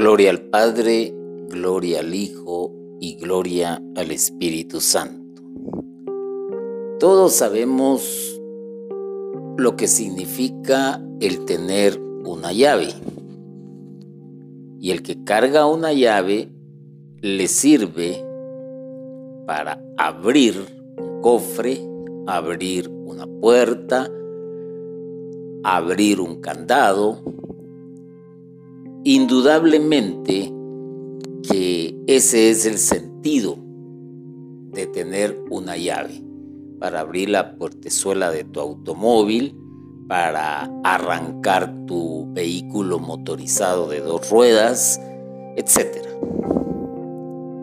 Gloria 0.00 0.30
al 0.30 0.40
Padre, 0.40 1.14
gloria 1.50 2.00
al 2.00 2.14
Hijo 2.14 2.72
y 3.00 3.16
gloria 3.16 3.82
al 3.96 4.10
Espíritu 4.10 4.80
Santo. 4.80 5.42
Todos 6.98 7.34
sabemos 7.34 8.40
lo 9.58 9.76
que 9.76 9.86
significa 9.86 11.04
el 11.20 11.44
tener 11.44 12.00
una 12.24 12.50
llave. 12.50 12.94
Y 14.80 14.90
el 14.90 15.02
que 15.02 15.22
carga 15.22 15.66
una 15.66 15.92
llave 15.92 16.48
le 17.20 17.46
sirve 17.46 18.24
para 19.46 19.84
abrir 19.98 20.64
un 20.96 21.20
cofre, 21.20 21.78
abrir 22.26 22.88
una 22.88 23.26
puerta, 23.26 24.10
abrir 25.62 26.22
un 26.22 26.40
candado, 26.40 27.22
Indudablemente 29.04 30.52
que 31.48 31.96
ese 32.06 32.50
es 32.50 32.66
el 32.66 32.78
sentido 32.78 33.56
de 34.72 34.86
tener 34.86 35.42
una 35.50 35.76
llave 35.76 36.22
para 36.78 37.00
abrir 37.00 37.30
la 37.30 37.56
puertezuela 37.56 38.30
de 38.30 38.44
tu 38.44 38.60
automóvil, 38.60 39.56
para 40.08 40.70
arrancar 40.82 41.86
tu 41.86 42.26
vehículo 42.32 42.98
motorizado 42.98 43.88
de 43.88 44.00
dos 44.00 44.28
ruedas, 44.30 45.00
etc. 45.56 46.04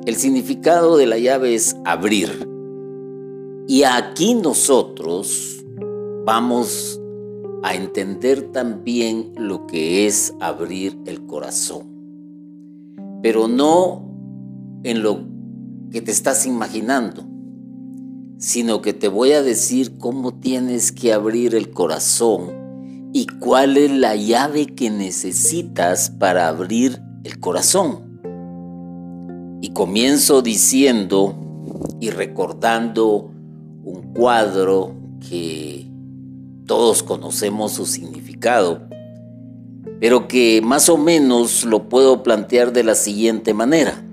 El 0.06 0.16
significado 0.16 0.98
de 0.98 1.06
la 1.06 1.18
llave 1.18 1.54
es 1.54 1.76
abrir. 1.84 2.48
Y 3.68 3.84
aquí 3.84 4.34
nosotros 4.34 5.66
vamos 6.26 6.97
a 7.68 7.74
entender 7.74 8.54
también 8.54 9.34
lo 9.36 9.68
que 9.68 10.08
es 10.08 10.34
abrir 10.40 10.98
el 11.06 11.26
corazón. 11.26 11.86
Pero 13.22 13.50
no 13.50 14.10
en 14.86 15.04
lo 15.04 15.28
que 15.92 16.02
te 16.02 16.12
estás 16.12 16.46
imaginando, 16.46 17.28
sino 18.38 18.82
que 18.82 18.94
te 18.94 19.10
voy 19.10 19.34
a 19.34 19.42
decir 19.42 19.98
cómo 19.98 20.36
tienes 20.36 20.94
que 20.94 21.12
abrir 21.12 21.56
el 21.56 21.72
corazón 21.72 23.10
y 23.12 23.28
cuál 23.28 23.76
es 23.76 23.92
la 23.92 24.16
llave 24.16 24.68
que 24.68 24.90
necesitas 24.90 26.10
para 26.10 26.48
abrir 26.48 27.02
el 27.26 27.38
corazón. 27.42 28.22
Y 29.62 29.74
comienzo 29.74 30.42
diciendo 30.42 31.36
y 32.00 32.12
recordando 32.12 33.30
un 33.84 34.14
cuadro 34.14 34.96
que 35.30 35.87
todos 36.68 37.02
conocemos 37.02 37.72
su 37.72 37.86
significado, 37.86 38.82
pero 40.00 40.28
que 40.28 40.62
más 40.62 40.90
o 40.90 40.98
menos 40.98 41.64
lo 41.64 41.90
puedo 41.90 42.22
plantear 42.22 42.72
de 42.74 42.84
la 42.84 42.94
siguiente 42.94 43.56
manera. 43.56 44.04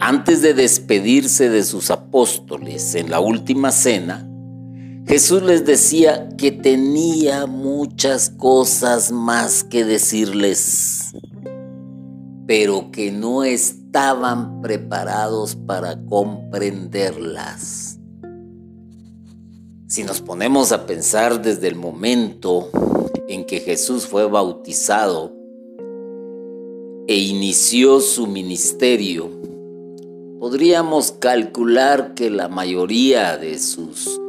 Antes 0.00 0.42
de 0.42 0.54
despedirse 0.54 1.48
de 1.48 1.64
sus 1.64 1.90
apóstoles 1.90 2.94
en 2.94 3.10
la 3.10 3.18
última 3.20 3.72
cena, 3.72 4.28
Jesús 5.06 5.42
les 5.42 5.64
decía 5.64 6.28
que 6.36 6.52
tenía 6.52 7.46
muchas 7.46 8.30
cosas 8.30 9.10
más 9.10 9.64
que 9.64 9.84
decirles, 9.84 11.12
pero 12.46 12.90
que 12.90 13.10
no 13.10 13.44
estaban 13.44 14.60
preparados 14.60 15.56
para 15.56 15.98
comprenderlas. 16.06 17.83
Si 19.94 20.02
nos 20.02 20.20
ponemos 20.20 20.72
a 20.72 20.86
pensar 20.86 21.40
desde 21.40 21.68
el 21.68 21.76
momento 21.76 22.68
en 23.28 23.44
que 23.44 23.60
Jesús 23.60 24.08
fue 24.08 24.26
bautizado 24.26 25.30
e 27.06 27.16
inició 27.16 28.00
su 28.00 28.26
ministerio, 28.26 29.30
podríamos 30.40 31.12
calcular 31.12 32.14
que 32.14 32.28
la 32.28 32.48
mayoría 32.48 33.36
de 33.36 33.60
sus 33.60 34.20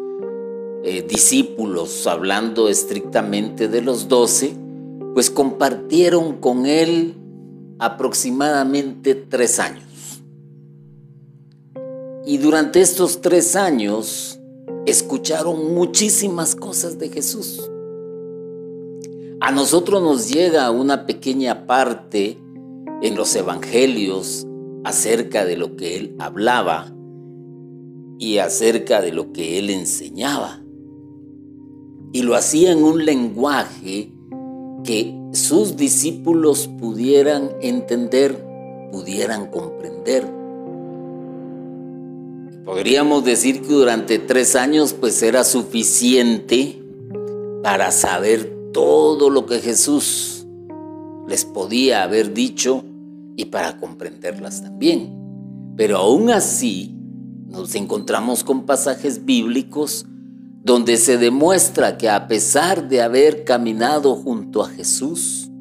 eh, 0.84 1.02
discípulos, 1.02 2.06
hablando 2.06 2.70
estrictamente 2.70 3.68
de 3.68 3.82
los 3.82 4.08
doce, 4.08 4.56
pues 5.16 5.32
compartieron 5.32 6.34
con 6.34 6.68
él 6.68 7.16
aproximadamente 7.80 9.16
tres 9.16 9.60
años. 9.60 10.22
Y 12.24 12.38
durante 12.38 12.82
estos 12.82 13.20
tres 13.20 13.56
años, 13.56 14.40
escucharon 14.86 15.74
muchísimas 15.74 16.56
cosas 16.56 17.00
de 17.00 17.10
Jesús. 17.10 17.70
A 19.42 19.52
nosotros 19.52 20.02
nos 20.02 20.30
llega 20.30 20.72
una 20.72 21.06
pequeña 21.06 21.68
parte 21.68 22.38
en 23.02 23.16
los 23.16 23.36
evangelios 23.36 24.48
acerca 24.84 25.46
de 25.46 25.58
lo 25.58 25.76
que 25.76 25.98
él 25.98 26.16
hablaba 26.20 26.94
y 28.18 28.38
acerca 28.38 29.02
de 29.02 29.12
lo 29.12 29.34
que 29.34 29.60
él 29.60 29.70
enseñaba. 29.70 30.62
Y 32.14 32.22
lo 32.22 32.36
hacía 32.36 32.72
en 32.72 32.84
un 32.84 33.04
lenguaje 33.06 34.14
que 34.84 35.14
sus 35.34 35.76
discípulos 35.76 36.70
pudieran 36.80 37.52
entender, 37.62 38.42
pudieran 38.92 39.48
comprender. 39.48 40.45
Podríamos 42.66 43.24
decir 43.24 43.62
que 43.62 43.68
durante 43.68 44.18
tres 44.18 44.56
años 44.56 44.94
pues 44.94 45.22
era 45.22 45.44
suficiente 45.44 46.82
para 47.62 47.92
saber 47.92 48.72
todo 48.74 49.30
lo 49.30 49.46
que 49.46 49.60
Jesús 49.60 50.48
les 51.28 51.46
podía 51.46 52.02
haber 52.02 52.34
dicho 52.34 52.84
y 53.38 53.46
para 53.46 53.78
comprenderlas 53.78 54.64
también. 54.64 55.16
Pero 55.78 55.98
aún 55.98 56.32
así 56.32 56.96
nos 57.48 57.76
encontramos 57.76 58.44
con 58.44 58.66
pasajes 58.66 59.26
bíblicos 59.26 60.08
donde 60.64 60.98
se 60.98 61.20
demuestra 61.20 61.98
que 62.00 62.10
a 62.10 62.28
pesar 62.28 62.90
de 62.90 63.04
haber 63.04 63.44
caminado 63.44 64.16
junto 64.16 64.64
a 64.64 64.70
Jesús, 64.70 65.52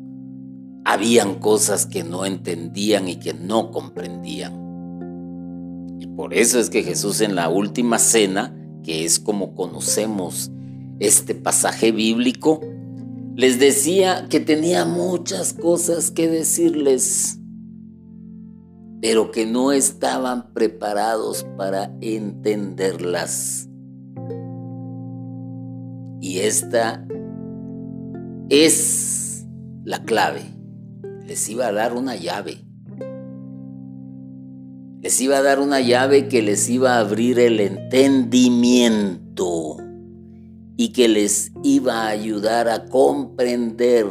habían 0.86 1.34
cosas 1.34 1.84
que 1.84 2.02
no 2.02 2.24
entendían 2.24 3.08
y 3.08 3.16
que 3.16 3.34
no 3.34 3.70
comprendían. 3.70 4.63
Por 6.16 6.32
eso 6.34 6.60
es 6.60 6.70
que 6.70 6.82
Jesús 6.82 7.20
en 7.20 7.34
la 7.34 7.48
última 7.48 7.98
cena, 7.98 8.54
que 8.84 9.04
es 9.04 9.18
como 9.18 9.54
conocemos 9.54 10.50
este 11.00 11.34
pasaje 11.34 11.90
bíblico, 11.90 12.60
les 13.34 13.58
decía 13.58 14.26
que 14.28 14.38
tenía 14.38 14.84
muchas 14.84 15.52
cosas 15.52 16.12
que 16.12 16.28
decirles, 16.28 17.40
pero 19.02 19.32
que 19.32 19.44
no 19.44 19.72
estaban 19.72 20.52
preparados 20.52 21.44
para 21.56 21.92
entenderlas. 22.00 23.68
Y 26.20 26.38
esta 26.38 27.04
es 28.50 29.46
la 29.82 30.04
clave. 30.04 30.42
Les 31.26 31.48
iba 31.48 31.66
a 31.66 31.72
dar 31.72 31.92
una 31.92 32.14
llave 32.14 32.63
les 35.04 35.20
iba 35.20 35.36
a 35.36 35.42
dar 35.42 35.60
una 35.60 35.82
llave 35.82 36.28
que 36.28 36.40
les 36.40 36.70
iba 36.70 36.94
a 36.94 37.00
abrir 37.00 37.38
el 37.38 37.60
entendimiento 37.60 39.76
y 40.78 40.94
que 40.94 41.08
les 41.08 41.52
iba 41.62 42.04
a 42.04 42.08
ayudar 42.08 42.70
a 42.70 42.86
comprender. 42.86 44.06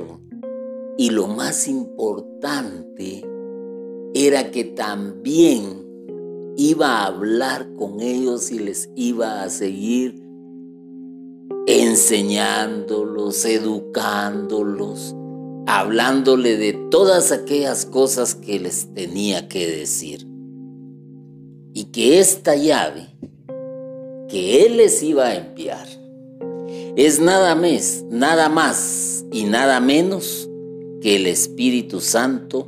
Y 1.00 1.10
lo 1.10 1.26
más 1.26 1.68
importante 1.68 3.26
era 4.14 4.52
que 4.52 4.66
también 4.66 5.84
iba 6.58 7.00
a 7.00 7.08
hablar 7.08 7.74
con 7.74 8.00
ellos 8.00 8.52
y 8.52 8.60
les 8.60 8.92
iba 8.96 9.42
a 9.42 9.50
seguir 9.50 10.22
enseñándolos, 11.66 13.46
educándolos, 13.46 15.16
hablándole 15.66 16.56
de 16.56 16.74
todas 16.92 17.32
aquellas 17.32 17.88
cosas 17.88 18.36
que 18.36 18.60
les 18.60 18.94
tenía 18.94 19.50
que 19.50 19.66
decir 19.66 20.32
y 21.74 21.86
que 21.86 22.20
esta 22.20 22.56
llave 22.56 23.08
que 24.30 24.66
Él 24.66 24.78
les 24.78 25.02
iba 25.04 25.28
a 25.28 25.36
enviar 25.36 25.88
es 26.96 27.20
nada 27.20 27.56
más, 27.56 28.04
nada 28.10 28.50
más 28.50 29.26
y 29.32 29.46
nada 29.46 29.80
menos 29.80 30.50
que 31.02 31.16
el 31.16 31.28
Espíritu 31.28 32.00
Santo 32.00 32.68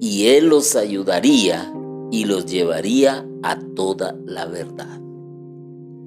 y 0.00 0.26
Él 0.26 0.48
los 0.48 0.74
ayudaría 0.74 1.72
y 2.10 2.24
los 2.24 2.46
llevaría 2.46 3.24
a 3.42 3.58
toda 3.58 4.16
la 4.26 4.46
verdad. 4.46 5.00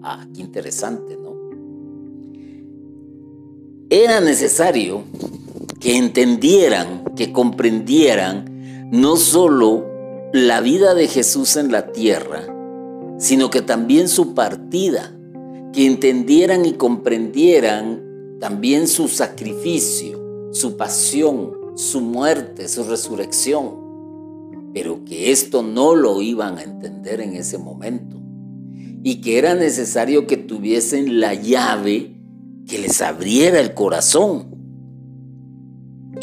Ah, 0.03 0.27
qué 0.33 0.41
interesante, 0.41 1.17
¿no? 1.17 1.33
Era 3.89 4.19
necesario 4.19 5.03
que 5.79 5.97
entendieran, 5.97 7.05
que 7.15 7.31
comprendieran 7.31 8.89
no 8.91 9.15
solo 9.15 9.94
la 10.35 10.59
vida 10.59 10.93
de 10.95 11.07
Jesús 11.07 11.55
en 11.55 11.71
la 11.71 11.93
tierra, 11.93 12.45
sino 13.17 13.49
que 13.49 13.61
también 13.61 14.09
su 14.09 14.33
partida, 14.33 15.17
que 15.71 15.85
entendieran 15.85 16.65
y 16.65 16.73
comprendieran 16.73 18.37
también 18.41 18.89
su 18.89 19.07
sacrificio, 19.07 20.49
su 20.51 20.75
pasión, 20.75 21.53
su 21.75 22.01
muerte, 22.01 22.67
su 22.67 22.83
resurrección, 22.83 24.71
pero 24.73 25.05
que 25.05 25.31
esto 25.31 25.63
no 25.63 25.95
lo 25.95 26.21
iban 26.21 26.57
a 26.57 26.63
entender 26.63 27.21
en 27.21 27.37
ese 27.37 27.57
momento 27.57 28.17
y 29.03 29.21
que 29.21 29.37
era 29.37 29.55
necesario 29.55 30.27
que 30.27 30.35
tuviesen 30.35 31.21
la 31.21 31.33
llave 31.33 32.13
que 32.67 32.77
les 32.79 33.01
abriera 33.01 33.61
el 33.61 33.73
corazón. 33.73 34.54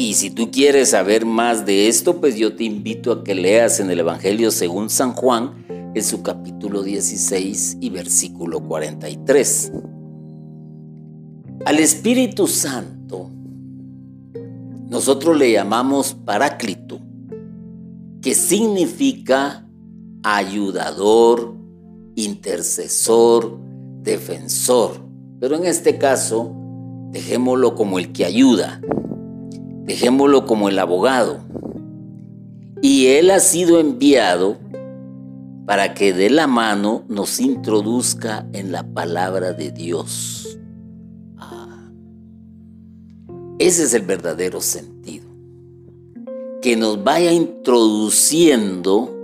Y 0.03 0.15
si 0.15 0.31
tú 0.31 0.51
quieres 0.51 0.91
saber 0.91 1.25
más 1.25 1.65
de 1.65 1.87
esto, 1.87 2.21
pues 2.21 2.35
yo 2.35 2.57
te 2.57 2.65
invito 2.65 3.13
a 3.13 3.23
que 3.23 3.37
leas 3.37 3.79
en 3.79 3.89
el 3.89 4.01
Evangelio 4.01 4.51
según 4.51 4.91
San 4.91 5.13
Juan, 5.13 5.65
en 5.95 6.03
su 6.03 6.25
capítulo 6.25 6.83
16 6.83 7.77
y 7.81 7.89
versículo 7.91 8.59
43. 8.65 9.71
Al 11.65 11.79
Espíritu 11.79 12.49
Santo 12.49 13.31
nosotros 14.89 15.39
le 15.39 15.53
llamamos 15.53 16.15
Paráclito, 16.15 16.99
que 18.21 18.35
significa 18.35 19.69
ayudador, 20.25 21.55
intercesor, 22.17 23.57
defensor. 24.03 24.97
Pero 25.39 25.55
en 25.55 25.65
este 25.65 25.97
caso, 25.97 26.53
dejémoslo 27.13 27.77
como 27.77 28.01
el 28.01 28.13
que 28.13 28.25
ayuda, 28.25 28.81
dejémoslo 29.85 30.47
como 30.47 30.69
el 30.69 30.79
abogado. 30.79 31.41
Y 32.81 33.07
él 33.07 33.31
ha 33.31 33.41
sido 33.41 33.79
enviado 33.79 34.59
para 35.67 35.95
que 35.95 36.13
de 36.13 36.31
la 36.31 36.47
mano 36.47 37.05
nos 37.09 37.41
introduzca 37.41 38.47
en 38.53 38.73
la 38.73 38.83
palabra 38.83 39.53
de 39.53 39.71
Dios. 39.71 40.59
Ah. 41.39 41.91
Ese 43.59 43.85
es 43.85 43.95
el 43.95 44.03
verdadero 44.03 44.61
sentido. 44.61 45.27
Que 46.61 46.77
nos 46.77 47.03
vaya 47.03 47.33
introduciendo 47.33 49.17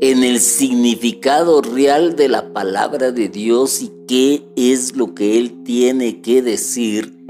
en 0.00 0.24
el 0.24 0.40
significado 0.40 1.62
real 1.62 2.16
de 2.16 2.28
la 2.28 2.52
palabra 2.52 3.12
de 3.12 3.28
Dios 3.28 3.80
y 3.80 3.90
qué 4.06 4.46
es 4.54 4.94
lo 4.94 5.14
que 5.14 5.38
Él 5.38 5.64
tiene 5.64 6.20
que 6.20 6.42
decir, 6.42 7.26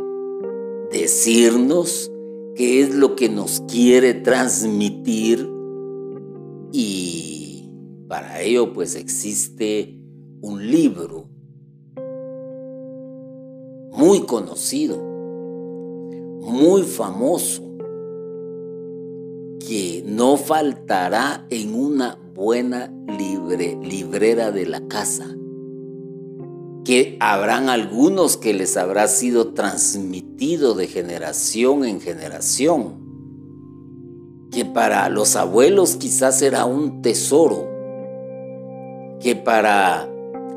decirnos, 0.90 2.10
qué 2.56 2.80
es 2.80 2.94
lo 2.94 3.14
que 3.14 3.28
nos 3.28 3.60
quiere 3.68 4.14
transmitir. 4.14 5.48
Y 6.72 7.70
para 8.08 8.40
ello 8.40 8.72
pues 8.72 8.96
existe 8.96 9.98
un 10.40 10.70
libro 10.70 11.28
muy 13.92 14.20
conocido, 14.22 14.98
muy 16.40 16.82
famoso, 16.82 17.62
que 19.66 20.02
no 20.06 20.36
faltará 20.36 21.46
en 21.50 21.74
una 21.74 22.18
buena 22.34 22.92
libre, 23.18 23.78
librera 23.82 24.50
de 24.50 24.66
la 24.66 24.86
casa, 24.86 25.26
que 26.84 27.16
habrán 27.20 27.68
algunos 27.68 28.36
que 28.36 28.54
les 28.54 28.76
habrá 28.76 29.08
sido 29.08 29.54
transmitido 29.54 30.25
de 30.36 30.86
generación 30.86 31.84
en 31.84 32.00
generación, 32.00 33.06
que 34.50 34.64
para 34.64 35.08
los 35.08 35.34
abuelos 35.34 35.96
quizás 35.96 36.42
era 36.42 36.66
un 36.66 37.00
tesoro, 37.00 37.68
que 39.20 39.34
para 39.34 40.08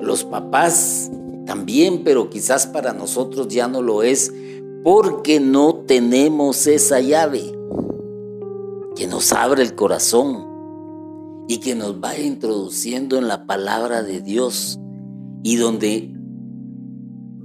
los 0.01 0.25
papás 0.25 1.09
también, 1.45 2.03
pero 2.03 2.29
quizás 2.29 2.67
para 2.67 2.93
nosotros 2.93 3.47
ya 3.47 3.67
no 3.67 3.81
lo 3.81 4.03
es, 4.03 4.33
porque 4.83 5.39
no 5.39 5.75
tenemos 5.87 6.67
esa 6.67 6.99
llave 6.99 7.57
que 8.95 9.07
nos 9.07 9.31
abre 9.31 9.63
el 9.63 9.75
corazón 9.75 10.45
y 11.47 11.59
que 11.59 11.73
nos 11.73 11.99
vaya 11.99 12.23
introduciendo 12.23 13.17
en 13.17 13.27
la 13.27 13.45
palabra 13.45 14.03
de 14.03 14.21
Dios 14.21 14.77
y 15.41 15.55
donde 15.55 16.13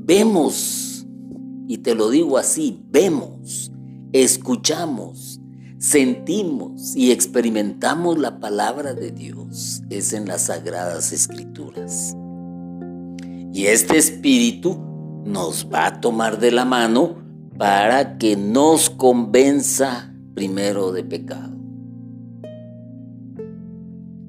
vemos, 0.07 0.94
y 1.67 1.79
te 1.79 1.95
lo 1.95 2.11
digo 2.11 2.39
así, 2.39 2.83
vemos, 2.91 3.73
escuchamos, 4.13 5.41
sentimos 5.79 6.95
y 6.97 7.11
experimentamos 7.11 8.19
la 8.19 8.41
palabra 8.41 8.95
de 8.95 9.11
Dios 9.11 9.83
es 9.91 10.13
en 10.13 10.27
las 10.27 10.43
sagradas 10.47 11.13
escrituras. 11.13 12.15
Y 13.53 13.67
este 13.67 13.99
espíritu 13.99 14.77
nos 15.25 15.69
va 15.73 15.87
a 15.87 16.01
tomar 16.01 16.39
de 16.39 16.51
la 16.51 16.65
mano 16.65 17.17
para 17.57 18.19
que 18.19 18.37
nos 18.37 18.91
convenza 18.91 20.13
primero 20.35 20.91
de 20.93 21.05
pecado 21.05 21.55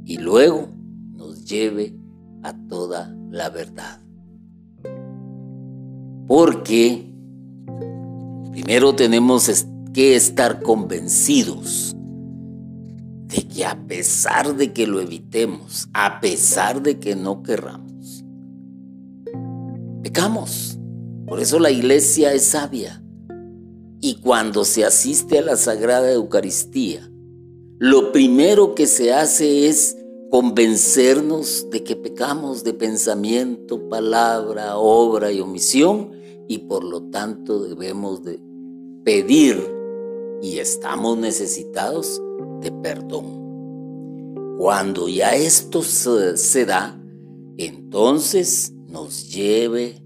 y 0.06 0.18
luego 0.18 0.70
nos 1.14 1.46
lleve 1.46 1.98
a 2.44 2.54
toda 2.68 3.14
la 3.32 3.50
verdad. 3.50 4.00
Porque 6.28 7.15
primero 8.56 8.96
tenemos 8.96 9.66
que 9.94 10.16
estar 10.16 10.62
convencidos 10.62 11.94
de 13.28 13.46
que 13.50 13.66
a 13.66 13.78
pesar 13.86 14.56
de 14.56 14.72
que 14.72 14.88
lo 14.88 15.02
evitemos, 15.02 15.90
a 15.94 16.22
pesar 16.22 16.82
de 16.82 16.98
que 16.98 17.18
no 17.18 17.44
querramos, 17.44 18.24
pecamos. 20.02 20.80
Por 21.28 21.42
eso 21.42 21.60
la 21.60 21.70
iglesia 21.70 22.32
es 22.32 22.44
sabia 22.44 23.04
y 24.00 24.22
cuando 24.22 24.64
se 24.64 24.86
asiste 24.86 25.40
a 25.40 25.42
la 25.42 25.58
Sagrada 25.58 26.10
Eucaristía, 26.14 27.12
lo 27.78 28.14
primero 28.14 28.74
que 28.74 28.88
se 28.88 29.12
hace 29.12 29.68
es 29.68 29.98
convencernos 30.32 31.70
de 31.72 31.84
que 31.84 31.98
pecamos 31.98 32.64
de 32.64 32.74
pensamiento, 32.74 33.90
palabra, 33.90 34.78
obra 34.78 35.34
y 35.34 35.42
omisión 35.42 36.15
y 36.48 36.60
por 36.60 36.84
lo 36.84 37.04
tanto 37.10 37.60
debemos 37.60 38.24
de 38.24 38.40
pedir 39.04 39.76
y 40.42 40.60
estamos 40.60 41.18
necesitados 41.18 42.22
de 42.62 42.72
perdón. 42.72 43.46
Cuando 44.58 45.08
ya 45.08 45.36
esto 45.36 45.82
se, 45.84 46.66
da, 46.66 47.00
entonces 47.58 48.74
nos 48.88 49.32
lleve 49.32 50.02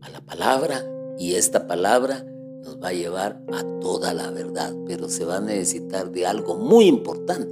a 0.00 0.10
la 0.10 0.20
palabra 0.20 0.84
y 1.18 1.34
esta 1.34 1.66
palabra 1.66 2.24
nos 2.62 2.82
va 2.82 2.88
a 2.88 2.92
llevar 2.92 3.44
a 3.52 3.62
toda 3.80 4.14
la 4.14 4.30
verdad, 4.30 4.74
pero 4.86 5.08
se 5.08 5.24
va 5.24 5.36
a 5.36 5.40
necesitar 5.40 6.10
de 6.12 6.26
algo 6.26 6.56
muy 6.56 6.86
importante, 6.86 7.50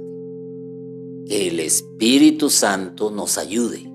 que 1.27 1.49
el 1.49 1.59
Espíritu 1.59 2.49
Santo 2.49 3.11
nos 3.11 3.37
ayude, 3.37 3.91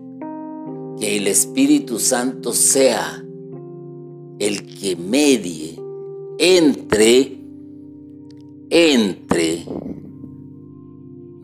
que 0.98 1.16
el 1.16 1.26
Espíritu 1.26 1.98
Santo 1.98 2.52
sea 2.52 3.23
el 4.38 4.66
que 4.66 4.96
medie 4.96 5.78
entre 6.38 7.38
entre 8.70 9.64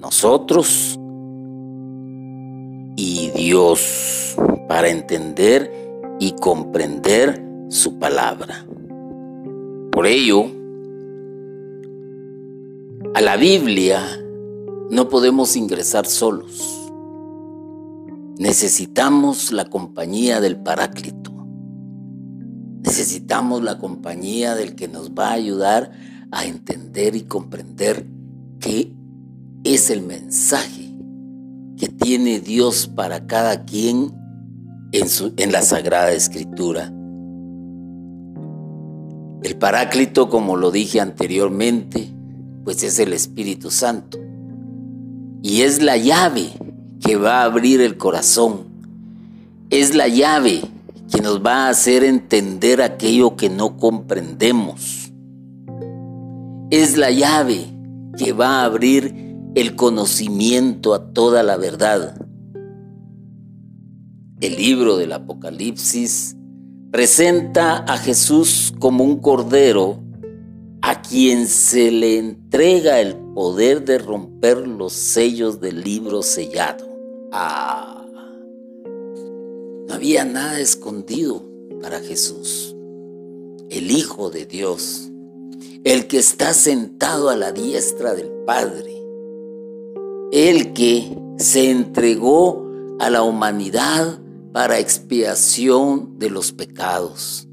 nosotros 0.00 0.98
y 2.96 3.30
Dios 3.30 4.36
para 4.68 4.88
entender 4.88 5.72
y 6.18 6.32
comprender 6.32 7.42
su 7.68 7.98
palabra. 7.98 8.66
Por 9.92 10.06
ello, 10.06 10.46
a 13.14 13.20
la 13.20 13.36
Biblia 13.36 14.02
no 14.90 15.08
podemos 15.08 15.56
ingresar 15.56 16.06
solos. 16.06 16.90
Necesitamos 18.38 19.52
la 19.52 19.66
compañía 19.66 20.40
del 20.40 20.60
Paráclito. 20.60 21.29
Necesitamos 22.84 23.62
la 23.62 23.78
compañía 23.78 24.54
del 24.54 24.74
que 24.74 24.88
nos 24.88 25.12
va 25.12 25.28
a 25.28 25.34
ayudar 25.34 25.92
a 26.30 26.44
entender 26.44 27.14
y 27.16 27.22
comprender 27.22 28.06
qué 28.58 28.94
es 29.64 29.90
el 29.90 30.02
mensaje 30.02 30.94
que 31.76 31.88
tiene 31.88 32.40
Dios 32.40 32.86
para 32.86 33.26
cada 33.26 33.64
quien 33.64 34.12
en, 34.92 35.08
su, 35.08 35.32
en 35.36 35.52
la 35.52 35.62
Sagrada 35.62 36.12
Escritura. 36.12 36.92
El 39.42 39.56
Paráclito, 39.56 40.28
como 40.28 40.56
lo 40.56 40.70
dije 40.70 41.00
anteriormente, 41.00 42.10
pues 42.64 42.82
es 42.82 42.98
el 42.98 43.12
Espíritu 43.12 43.70
Santo. 43.70 44.18
Y 45.42 45.62
es 45.62 45.82
la 45.82 45.96
llave 45.96 46.50
que 47.00 47.16
va 47.16 47.40
a 47.40 47.44
abrir 47.44 47.80
el 47.80 47.96
corazón. 47.96 48.64
Es 49.70 49.94
la 49.94 50.08
llave 50.08 50.60
que 51.10 51.20
nos 51.20 51.44
va 51.44 51.66
a 51.66 51.70
hacer 51.70 52.04
entender 52.04 52.80
aquello 52.80 53.36
que 53.36 53.50
no 53.50 53.76
comprendemos. 53.76 55.12
Es 56.70 56.96
la 56.96 57.10
llave 57.10 57.66
que 58.16 58.32
va 58.32 58.60
a 58.60 58.64
abrir 58.64 59.36
el 59.54 59.74
conocimiento 59.74 60.94
a 60.94 61.12
toda 61.12 61.42
la 61.42 61.56
verdad. 61.56 62.14
El 64.40 64.56
libro 64.56 64.96
del 64.96 65.12
Apocalipsis 65.12 66.36
presenta 66.92 67.78
a 67.78 67.98
Jesús 67.98 68.72
como 68.78 69.04
un 69.04 69.18
cordero 69.18 70.02
a 70.82 71.02
quien 71.02 71.46
se 71.46 71.90
le 71.90 72.18
entrega 72.18 73.00
el 73.00 73.16
poder 73.34 73.84
de 73.84 73.98
romper 73.98 74.66
los 74.66 74.92
sellos 74.92 75.60
del 75.60 75.82
libro 75.82 76.22
sellado. 76.22 76.88
Ah, 77.32 77.89
no 79.90 79.96
había 79.96 80.24
nada 80.24 80.60
escondido 80.60 81.42
para 81.82 81.98
Jesús, 81.98 82.76
el 83.70 83.90
Hijo 83.90 84.30
de 84.30 84.46
Dios, 84.46 85.10
el 85.82 86.06
que 86.06 86.18
está 86.18 86.54
sentado 86.54 87.28
a 87.28 87.34
la 87.34 87.50
diestra 87.50 88.14
del 88.14 88.30
Padre, 88.46 88.94
el 90.30 90.74
que 90.74 91.12
se 91.38 91.72
entregó 91.72 92.70
a 93.00 93.10
la 93.10 93.24
humanidad 93.24 94.20
para 94.52 94.78
expiación 94.78 96.20
de 96.20 96.30
los 96.30 96.52
pecados, 96.52 97.48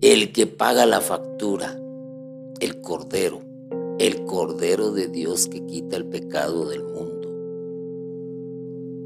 el 0.00 0.30
que 0.30 0.46
paga 0.46 0.86
la 0.86 1.00
factura, 1.00 1.76
el 2.60 2.80
Cordero, 2.80 3.40
el 3.98 4.24
Cordero 4.26 4.92
de 4.92 5.08
Dios 5.08 5.48
que 5.48 5.66
quita 5.66 5.96
el 5.96 6.06
pecado 6.06 6.68
del 6.68 6.84
mundo. 6.84 7.28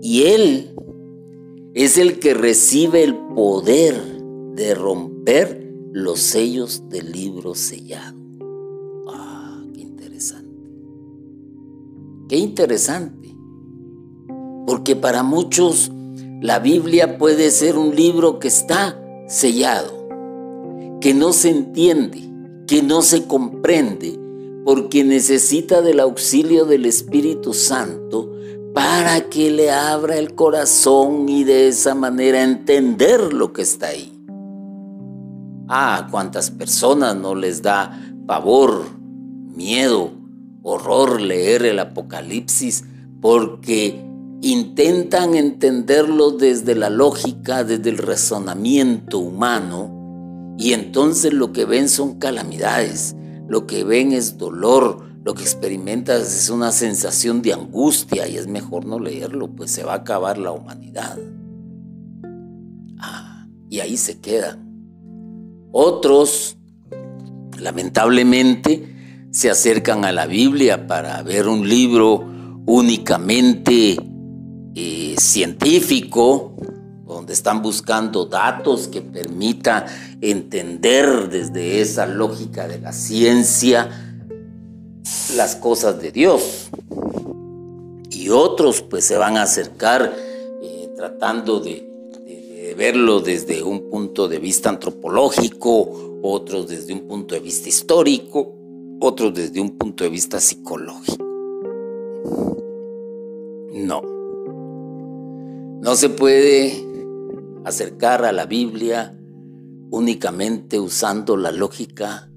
Y 0.02 0.24
Él 0.24 0.74
es 1.74 1.96
el 1.96 2.18
que 2.18 2.34
recibe 2.34 3.02
el 3.02 3.14
poder 3.14 3.94
de 4.54 4.74
romper 4.74 5.72
los 5.92 6.20
sellos 6.20 6.88
del 6.88 7.12
libro 7.12 7.54
sellado. 7.54 8.18
Ah, 9.08 9.62
qué 9.72 9.80
interesante. 9.80 10.70
Qué 12.28 12.36
interesante. 12.36 13.34
Porque 14.66 14.96
para 14.96 15.22
muchos 15.22 15.90
la 16.42 16.58
Biblia 16.58 17.18
puede 17.18 17.50
ser 17.50 17.78
un 17.78 17.96
libro 17.96 18.38
que 18.38 18.48
está 18.48 19.00
sellado, 19.28 20.08
que 21.00 21.14
no 21.14 21.32
se 21.32 21.50
entiende, 21.50 22.28
que 22.66 22.82
no 22.82 23.00
se 23.00 23.26
comprende, 23.26 24.18
porque 24.64 25.04
necesita 25.04 25.80
del 25.80 26.00
auxilio 26.00 26.64
del 26.66 26.84
Espíritu 26.84 27.54
Santo 27.54 28.31
para 28.74 29.28
que 29.28 29.50
le 29.50 29.70
abra 29.70 30.16
el 30.16 30.34
corazón 30.34 31.28
y 31.28 31.44
de 31.44 31.68
esa 31.68 31.94
manera 31.94 32.42
entender 32.42 33.32
lo 33.32 33.52
que 33.52 33.62
está 33.62 33.88
ahí. 33.88 34.12
Ah, 35.68 36.08
cuántas 36.10 36.50
personas 36.50 37.16
no 37.16 37.34
les 37.34 37.62
da 37.62 37.98
pavor, 38.26 38.84
miedo, 39.54 40.12
horror 40.62 41.20
leer 41.20 41.64
el 41.64 41.78
Apocalipsis 41.78 42.84
porque 43.20 44.04
intentan 44.40 45.34
entenderlo 45.34 46.32
desde 46.32 46.74
la 46.74 46.90
lógica, 46.90 47.64
desde 47.64 47.90
el 47.90 47.98
razonamiento 47.98 49.18
humano, 49.18 50.54
y 50.58 50.72
entonces 50.72 51.32
lo 51.32 51.52
que 51.52 51.64
ven 51.64 51.88
son 51.88 52.18
calamidades, 52.18 53.14
lo 53.48 53.66
que 53.66 53.84
ven 53.84 54.12
es 54.12 54.38
dolor, 54.38 55.11
lo 55.24 55.34
que 55.34 55.42
experimentas 55.42 56.34
es 56.34 56.50
una 56.50 56.72
sensación 56.72 57.42
de 57.42 57.52
angustia 57.52 58.26
y 58.26 58.36
es 58.36 58.48
mejor 58.48 58.84
no 58.86 58.98
leerlo, 58.98 59.48
pues 59.48 59.70
se 59.70 59.84
va 59.84 59.92
a 59.92 59.96
acabar 59.96 60.36
la 60.36 60.50
humanidad. 60.50 61.16
Ah, 62.98 63.46
y 63.68 63.80
ahí 63.80 63.96
se 63.96 64.18
quedan. 64.20 64.72
Otros, 65.70 66.56
lamentablemente, 67.56 69.28
se 69.30 69.48
acercan 69.48 70.04
a 70.04 70.12
la 70.12 70.26
Biblia 70.26 70.88
para 70.88 71.22
ver 71.22 71.46
un 71.46 71.68
libro 71.68 72.26
únicamente 72.66 73.96
eh, 74.74 75.14
científico, 75.18 76.56
donde 77.06 77.32
están 77.32 77.62
buscando 77.62 78.24
datos 78.24 78.88
que 78.88 79.02
permita 79.02 79.86
entender 80.20 81.28
desde 81.28 81.80
esa 81.80 82.06
lógica 82.06 82.66
de 82.66 82.80
la 82.80 82.92
ciencia 82.92 84.11
las 85.36 85.56
cosas 85.56 86.00
de 86.00 86.12
Dios. 86.12 86.68
Y 88.10 88.28
otros 88.28 88.82
pues 88.82 89.04
se 89.04 89.16
van 89.16 89.36
a 89.36 89.42
acercar 89.42 90.14
eh, 90.62 90.90
tratando 90.96 91.60
de, 91.60 91.88
de 92.26 92.74
verlo 92.76 93.20
desde 93.20 93.62
un 93.62 93.90
punto 93.90 94.28
de 94.28 94.38
vista 94.38 94.68
antropológico, 94.68 96.18
otros 96.22 96.68
desde 96.68 96.92
un 96.92 97.08
punto 97.08 97.34
de 97.34 97.40
vista 97.40 97.68
histórico, 97.68 98.54
otros 99.00 99.34
desde 99.34 99.60
un 99.60 99.76
punto 99.76 100.04
de 100.04 100.10
vista 100.10 100.38
psicológico. 100.40 101.24
No. 103.74 104.02
No 105.80 105.96
se 105.96 106.08
puede 106.10 106.86
acercar 107.64 108.24
a 108.24 108.32
la 108.32 108.46
Biblia 108.46 109.18
únicamente 109.90 110.78
usando 110.78 111.36
la 111.36 111.50
lógica 111.50 112.30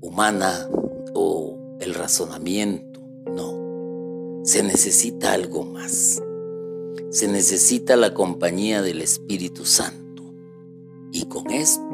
humana 0.00 0.68
o 1.14 1.57
el 1.80 1.94
razonamiento. 1.94 3.00
No, 3.26 4.42
se 4.44 4.62
necesita 4.62 5.32
algo 5.32 5.64
más. 5.64 6.22
Se 7.10 7.28
necesita 7.28 7.96
la 7.96 8.14
compañía 8.14 8.82
del 8.82 9.00
Espíritu 9.02 9.64
Santo. 9.64 10.22
Y 11.12 11.24
con 11.26 11.50
esto 11.50 11.88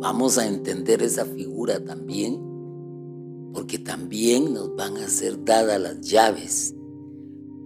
vamos 0.00 0.38
a 0.38 0.46
entender 0.46 1.02
esa 1.02 1.24
figura 1.24 1.84
también, 1.84 2.40
porque 3.52 3.78
también 3.78 4.54
nos 4.54 4.74
van 4.76 4.96
a 4.96 5.08
ser 5.08 5.44
dadas 5.44 5.80
las 5.80 6.00
llaves 6.00 6.74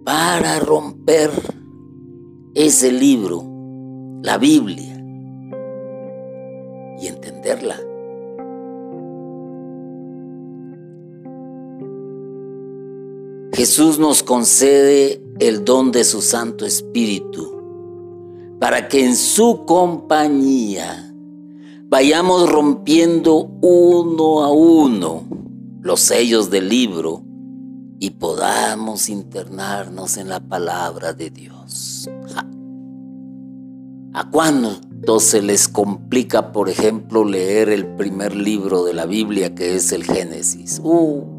para 0.03 0.59
romper 0.59 1.31
ese 2.53 2.91
libro, 2.91 3.43
la 4.21 4.37
Biblia, 4.37 4.95
y 6.99 7.07
entenderla. 7.07 7.84
Jesús 13.55 13.99
nos 13.99 14.21
concede 14.21 15.23
el 15.39 15.63
don 15.63 15.93
de 15.93 16.03
su 16.03 16.21
Santo 16.21 16.65
Espíritu 16.65 17.53
para 18.59 18.89
que 18.89 19.05
en 19.05 19.15
su 19.15 19.63
compañía 19.65 21.13
vayamos 21.85 22.51
rompiendo 22.51 23.49
uno 23.61 24.43
a 24.43 24.51
uno 24.51 25.23
los 25.81 26.01
sellos 26.01 26.49
del 26.49 26.67
libro 26.67 27.23
y 27.97 28.09
podamos 28.09 29.07
internarnos 29.07 30.17
en 30.17 30.27
la 30.27 30.41
palabra 30.41 31.13
de 31.13 31.29
Dios. 31.29 32.09
¿A 34.13 34.29
cuánto 34.31 35.21
se 35.21 35.41
les 35.41 35.69
complica, 35.69 36.51
por 36.51 36.67
ejemplo, 36.67 37.23
leer 37.23 37.69
el 37.69 37.87
primer 37.95 38.35
libro 38.35 38.83
de 38.83 38.93
la 38.93 39.05
Biblia 39.05 39.55
que 39.55 39.75
es 39.75 39.93
el 39.93 40.03
Génesis? 40.03 40.81
Uh, 40.83 41.34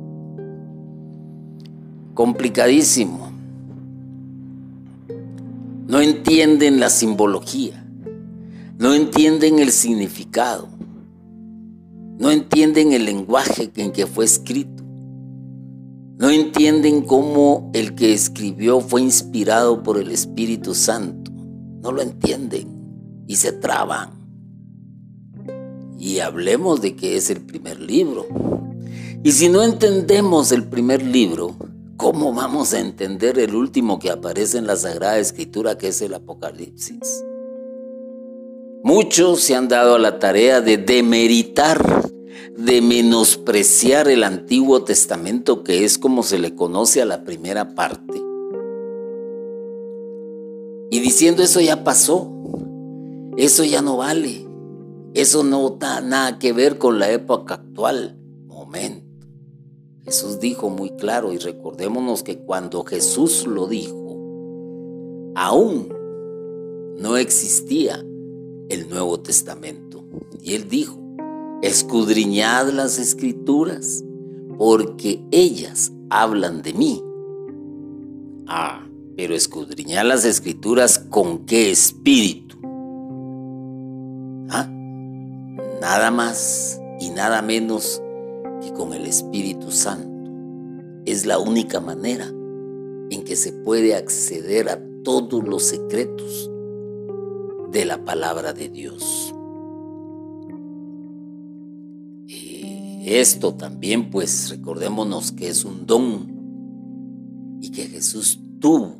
complicadísimo. 2.16 3.30
No 5.86 6.00
entienden 6.00 6.80
la 6.80 6.90
simbología, 6.90 7.86
no 8.76 8.92
entienden 8.92 9.60
el 9.60 9.70
significado, 9.70 10.66
no 12.18 12.32
entienden 12.32 12.92
el 12.92 13.04
lenguaje 13.04 13.70
en 13.76 13.92
que 13.92 14.08
fue 14.08 14.24
escrito 14.24 14.76
no 16.18 16.30
entienden 16.30 17.02
cómo 17.02 17.70
el 17.74 17.94
que 17.94 18.14
escribió 18.14 18.80
fue 18.80 19.02
inspirado 19.02 19.82
por 19.82 19.98
el 19.98 20.10
Espíritu 20.10 20.74
Santo. 20.74 21.30
No 21.82 21.92
lo 21.92 22.00
entienden 22.00 23.24
y 23.26 23.36
se 23.36 23.52
traban. 23.52 24.12
Y 25.98 26.20
hablemos 26.20 26.80
de 26.80 26.96
que 26.96 27.18
es 27.18 27.28
el 27.28 27.42
primer 27.42 27.80
libro. 27.80 28.26
Y 29.22 29.32
si 29.32 29.50
no 29.50 29.62
entendemos 29.62 30.52
el 30.52 30.64
primer 30.64 31.02
libro, 31.02 31.54
¿cómo 31.96 32.32
vamos 32.32 32.74
a 32.74 32.80
entender 32.80 33.38
el 33.38 33.54
último 33.54 33.98
que 33.98 34.10
aparece 34.10 34.58
en 34.58 34.66
la 34.66 34.76
Sagrada 34.76 35.18
Escritura, 35.18 35.78
que 35.78 35.88
es 35.88 36.00
el 36.02 36.14
Apocalipsis? 36.14 37.24
Muchos 38.82 39.40
se 39.40 39.54
han 39.54 39.68
dado 39.68 39.96
a 39.96 39.98
la 39.98 40.18
tarea 40.18 40.60
de 40.60 40.76
demeritar 40.76 42.06
de 42.56 42.80
menospreciar 42.80 44.08
el 44.08 44.24
Antiguo 44.24 44.82
Testamento, 44.82 45.62
que 45.62 45.84
es 45.84 45.98
como 45.98 46.22
se 46.22 46.38
le 46.38 46.54
conoce 46.54 47.02
a 47.02 47.04
la 47.04 47.24
primera 47.24 47.74
parte. 47.74 48.22
Y 50.90 51.00
diciendo 51.00 51.42
eso 51.42 51.60
ya 51.60 51.84
pasó, 51.84 52.32
eso 53.36 53.64
ya 53.64 53.82
no 53.82 53.98
vale, 53.98 54.46
eso 55.14 55.44
no 55.44 55.70
da 55.70 56.00
nada 56.00 56.38
que 56.38 56.52
ver 56.52 56.78
con 56.78 56.98
la 56.98 57.10
época 57.10 57.54
actual. 57.54 58.18
Momento. 58.46 59.05
Jesús 60.06 60.38
dijo 60.38 60.70
muy 60.70 60.90
claro 60.90 61.32
y 61.32 61.38
recordémonos 61.38 62.22
que 62.22 62.38
cuando 62.38 62.84
Jesús 62.84 63.44
lo 63.44 63.66
dijo, 63.66 65.32
aún 65.34 65.92
no 66.96 67.16
existía 67.16 68.06
el 68.68 68.88
Nuevo 68.88 69.18
Testamento. 69.18 70.04
Y 70.40 70.54
él 70.54 70.68
dijo, 70.68 70.96
escudriñad 71.60 72.68
las 72.68 73.00
escrituras, 73.00 74.04
porque 74.56 75.24
ellas 75.32 75.90
hablan 76.08 76.62
de 76.62 76.72
mí. 76.72 77.02
Ah, 78.46 78.86
pero 79.16 79.34
escudriñad 79.34 80.06
las 80.06 80.24
escrituras 80.24 81.00
con 81.10 81.46
qué 81.46 81.72
espíritu. 81.72 82.56
Ah, 84.50 84.68
nada 85.80 86.12
más 86.12 86.80
y 87.00 87.10
nada 87.10 87.42
menos 87.42 88.00
que 88.66 88.72
con 88.72 88.92
el 88.92 89.06
Espíritu 89.06 89.70
Santo. 89.70 90.30
Es 91.04 91.24
la 91.24 91.38
única 91.38 91.80
manera 91.80 92.26
en 93.10 93.22
que 93.24 93.36
se 93.36 93.52
puede 93.52 93.94
acceder 93.94 94.68
a 94.68 94.80
todos 95.04 95.46
los 95.46 95.62
secretos 95.62 96.50
de 97.70 97.84
la 97.84 98.04
palabra 98.04 98.52
de 98.52 98.68
Dios. 98.68 99.32
Y 102.26 103.02
esto 103.06 103.54
también, 103.54 104.10
pues 104.10 104.50
recordémonos 104.50 105.30
que 105.30 105.48
es 105.48 105.64
un 105.64 105.86
don 105.86 107.58
y 107.60 107.70
que 107.70 107.86
Jesús 107.86 108.40
tuvo 108.58 108.96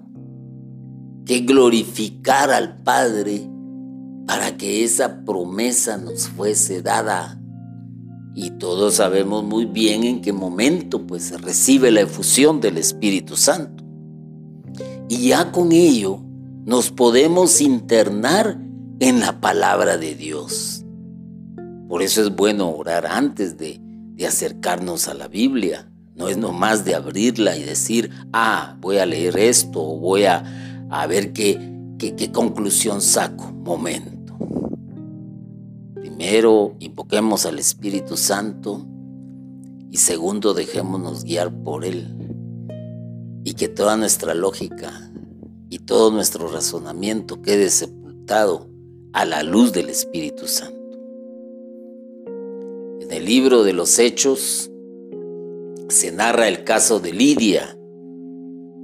que 1.25 1.41
glorificar 1.41 2.51
al 2.51 2.83
Padre 2.85 3.51
para 4.29 4.57
que 4.57 4.85
esa 4.85 5.25
promesa 5.25 5.97
nos 5.97 6.29
fuese 6.29 6.83
dada. 6.83 7.41
Y 8.39 8.51
todos 8.51 8.97
sabemos 8.97 9.45
muy 9.45 9.65
bien 9.65 10.05
en 10.05 10.21
qué 10.21 10.31
momento 10.31 11.07
pues 11.07 11.25
se 11.25 11.39
recibe 11.39 11.91
la 11.91 12.03
efusión 12.03 12.61
del 12.61 12.77
Espíritu 12.77 13.35
Santo. 13.35 13.83
Y 15.09 15.29
ya 15.29 15.51
con 15.53 15.73
ello 15.73 16.21
nos 16.67 16.91
podemos 16.91 17.63
internar 17.63 18.61
en 19.01 19.21
la 19.21 19.41
palabra 19.41 19.97
de 19.97 20.15
Dios. 20.15 20.85
Por 21.89 22.03
eso 22.03 22.21
es 22.21 22.37
bueno 22.37 22.69
orar 22.69 23.07
antes 23.07 23.57
de, 23.57 23.81
de 23.81 24.27
acercarnos 24.27 25.09
a 25.09 25.15
la 25.15 25.29
Biblia. 25.29 25.91
No 26.15 26.29
es 26.29 26.37
nomás 26.37 26.85
de 26.85 26.95
abrirla 26.95 27.57
y 27.57 27.65
decir, 27.65 28.11
ah, 28.35 28.77
voy 28.83 28.99
a 28.99 29.07
leer 29.07 29.39
esto 29.39 29.83
o 29.83 29.99
voy 29.99 30.25
a, 30.25 30.87
a 30.91 31.07
ver 31.07 31.33
qué, 31.33 31.59
qué, 31.99 32.15
qué 32.15 32.31
conclusión 32.33 33.01
saco. 33.01 33.51
Momento. 33.51 34.16
Primero, 36.17 36.75
invoquemos 36.79 37.45
al 37.45 37.59
Espíritu 37.59 38.17
Santo 38.17 38.87
y 39.91 39.99
segundo, 39.99 40.55
dejémonos 40.55 41.25
guiar 41.25 41.53
por 41.63 41.85
Él 41.85 42.07
y 43.45 43.53
que 43.53 43.69
toda 43.69 43.99
nuestra 43.99 44.33
lógica 44.33 45.13
y 45.69 45.81
todo 45.81 46.11
nuestro 46.11 46.49
razonamiento 46.49 47.43
quede 47.43 47.69
sepultado 47.69 48.67
a 49.13 49.27
la 49.27 49.43
luz 49.43 49.75
del 49.75 49.91
Espíritu 49.91 50.47
Santo. 50.47 50.99
En 53.03 53.13
el 53.13 53.27
libro 53.27 53.63
de 53.63 53.75
los 53.75 53.99
Hechos 53.99 54.71
se 55.91 56.13
narra 56.13 56.49
el 56.49 56.65
caso 56.65 56.99
de 56.99 57.13
Lidia, 57.13 57.77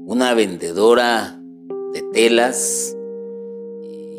una 0.05 0.35
vendedora 0.35 1.43
de 1.95 2.03
telas, 2.13 2.95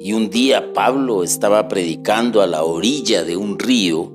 y 0.04 0.12
un 0.12 0.30
día 0.30 0.74
Pablo 0.74 1.24
estaba 1.24 1.70
predicando 1.70 2.42
a 2.42 2.48
la 2.48 2.66
orilla 2.66 3.24
de 3.24 3.38
un 3.38 3.58
río, 3.58 4.12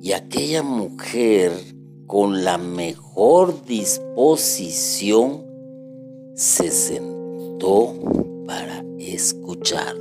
y 0.00 0.12
aquella 0.12 0.62
mujer 0.62 1.52
con 2.06 2.42
la 2.42 2.56
mejor 2.56 3.62
disposición 3.66 5.42
se 6.34 6.70
sentó 6.70 7.92
para 8.46 8.82
escucharlo. 8.98 10.00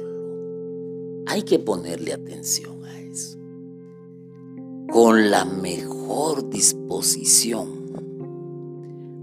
Hay 1.28 1.44
que 1.44 1.60
ponerle 1.60 2.14
atención 2.14 2.86
a 2.86 3.02
eso. 3.02 3.38
Con 4.94 5.30
la 5.30 5.44
mejor 5.44 6.50
disposición. 6.50 7.68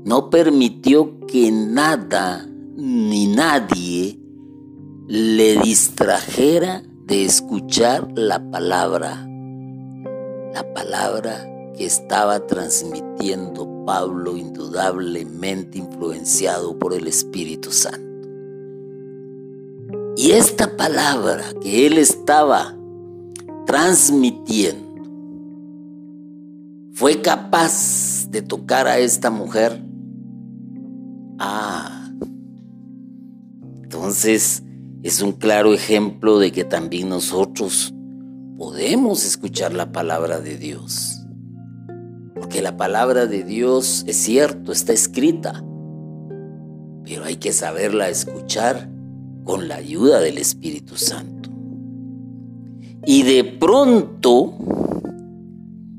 No 0.05 0.29
permitió 0.29 1.19
que 1.27 1.51
nada 1.51 2.47
ni 2.77 3.27
nadie 3.27 4.28
le 5.09 5.57
distrajera 5.63 6.83
de 7.07 7.25
escuchar 7.25 8.07
la 8.15 8.51
palabra. 8.51 9.27
La 10.53 10.75
palabra 10.75 11.49
que 11.75 11.87
estaba 11.87 12.47
transmitiendo 12.47 13.85
Pablo 13.87 14.37
indudablemente 14.37 15.79
influenciado 15.79 16.79
por 16.79 16.93
el 16.93 17.07
Espíritu 17.07 17.73
Santo. 17.73 18.07
Y 20.19 20.33
esta 20.33 20.77
palabra 20.77 21.55
que 21.63 21.87
él 21.87 21.97
estaba 21.97 22.77
transmitiendo 23.65 25.05
fue 26.93 27.23
capaz 27.23 28.27
de 28.29 28.43
tocar 28.43 28.87
a 28.87 28.99
esta 28.99 29.31
mujer. 29.31 29.83
Ah, 31.39 32.11
entonces 33.83 34.65
es 35.09 35.23
un 35.23 35.33
claro 35.33 35.73
ejemplo 35.73 36.39
de 36.39 36.53
que 36.53 36.65
también 36.65 37.09
nosotros 37.09 37.95
podemos 38.59 39.25
escuchar 39.25 39.73
la 39.73 39.91
palabra 39.91 40.39
de 40.39 40.59
Dios. 40.59 41.23
Porque 42.35 42.61
la 42.61 42.77
palabra 42.77 43.25
de 43.25 43.43
Dios 43.43 44.05
es 44.07 44.17
cierto, 44.17 44.71
está 44.71 44.93
escrita, 44.93 45.65
pero 47.05 47.25
hay 47.25 47.37
que 47.37 47.55
saberla 47.55 48.11
escuchar 48.11 48.91
con 49.45 49.67
la 49.67 49.77
ayuda 49.77 50.21
del 50.21 50.37
Espíritu 50.37 50.99
Santo. 50.99 51.49
Y 53.07 53.23
de 53.23 53.45
pronto 53.45 54.53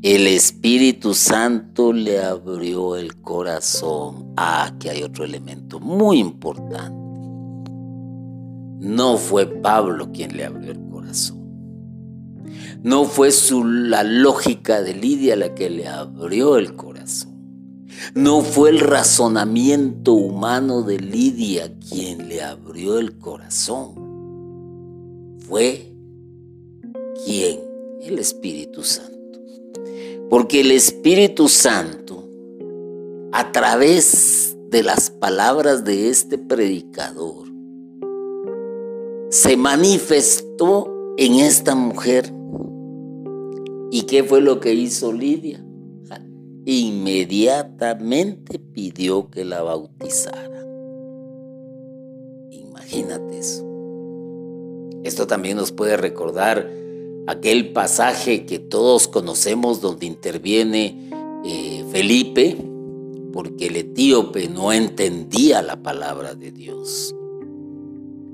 el 0.04 0.28
Espíritu 0.28 1.15
Santo 1.15 1.93
le 1.93 2.22
abrió 2.22 2.95
el 2.95 3.19
corazón. 3.22 4.34
Ah, 4.38 4.72
que 4.80 4.91
hay 4.91 5.02
otro 5.02 5.26
elemento 5.26 5.80
muy 5.80 6.19
importante. 6.19 7.09
No 8.80 9.18
fue 9.18 9.46
Pablo 9.46 10.10
quien 10.13 10.38
le 10.38 10.46
abrió 10.46 10.72
el 10.72 10.80
corazón. 10.89 11.39
No 12.82 13.04
fue 13.04 13.32
su, 13.32 13.65
la 13.65 14.04
lógica 14.04 14.82
de 14.82 14.94
Lidia 14.94 15.36
la 15.36 15.54
que 15.54 15.70
le 15.70 15.88
abrió 15.88 16.58
el 16.58 16.76
corazón. 16.78 17.30
No 18.15 18.42
fue 18.42 18.70
el 18.70 18.80
razonamiento 18.80 20.13
humano 20.13 20.84
de 20.84 20.98
Lidia 20.98 21.74
quien 21.89 22.30
le 22.30 22.42
abrió 22.42 22.98
el 22.98 23.18
corazón. 23.18 23.96
Fue 25.39 25.94
quien? 27.26 27.60
El 28.02 28.18
Espíritu 28.18 28.84
Santo. 28.84 29.39
Porque 30.30 30.62
el 30.62 30.72
Espíritu 30.72 31.50
Santo, 31.50 32.30
a 33.34 33.52
través 33.52 34.56
de 34.70 34.84
las 34.84 35.10
palabras 35.10 35.84
de 35.84 36.10
este 36.10 36.38
predicador, 36.38 37.48
se 39.30 39.58
manifestó 39.58 40.92
en 41.18 41.36
esta 41.36 41.76
mujer 41.76 42.34
¿Y 43.92 44.04
qué 44.04 44.24
fue 44.24 44.39
lo 44.42 44.60
que 44.60 44.74
hizo 44.74 45.12
Lidia? 45.12 45.65
Inmediatamente 46.65 48.60
pidió 48.60 49.32
que 49.32 49.44
la 49.44 49.63
bautizara. 49.63 50.63
Imagínate 52.52 53.39
eso. 53.39 53.65
Esto 55.04 55.26
también 55.26 55.58
nos 55.58 55.72
puede 55.72 55.98
recordar 55.98 56.70
aquel 57.26 57.74
pasaje 57.74 58.46
que 58.46 58.60
todos 58.60 59.08
conocemos 59.08 59.82
donde 59.82 60.06
interviene 60.06 61.10
eh, 61.44 61.84
Felipe, 61.92 62.58
porque 63.34 63.68
el 63.68 63.78
etíope 63.78 64.50
no 64.50 64.72
entendía 64.72 65.63
la 65.63 65.82
palabra 65.82 66.36
de 66.36 66.52
Dios. 66.52 67.15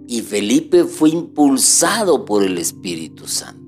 Y 0.08 0.22
Felipe 0.22 0.84
fue 0.84 1.10
impulsado 1.10 2.26
por 2.26 2.44
el 2.44 2.58
Espíritu 2.58 3.28
Santo 3.28 3.65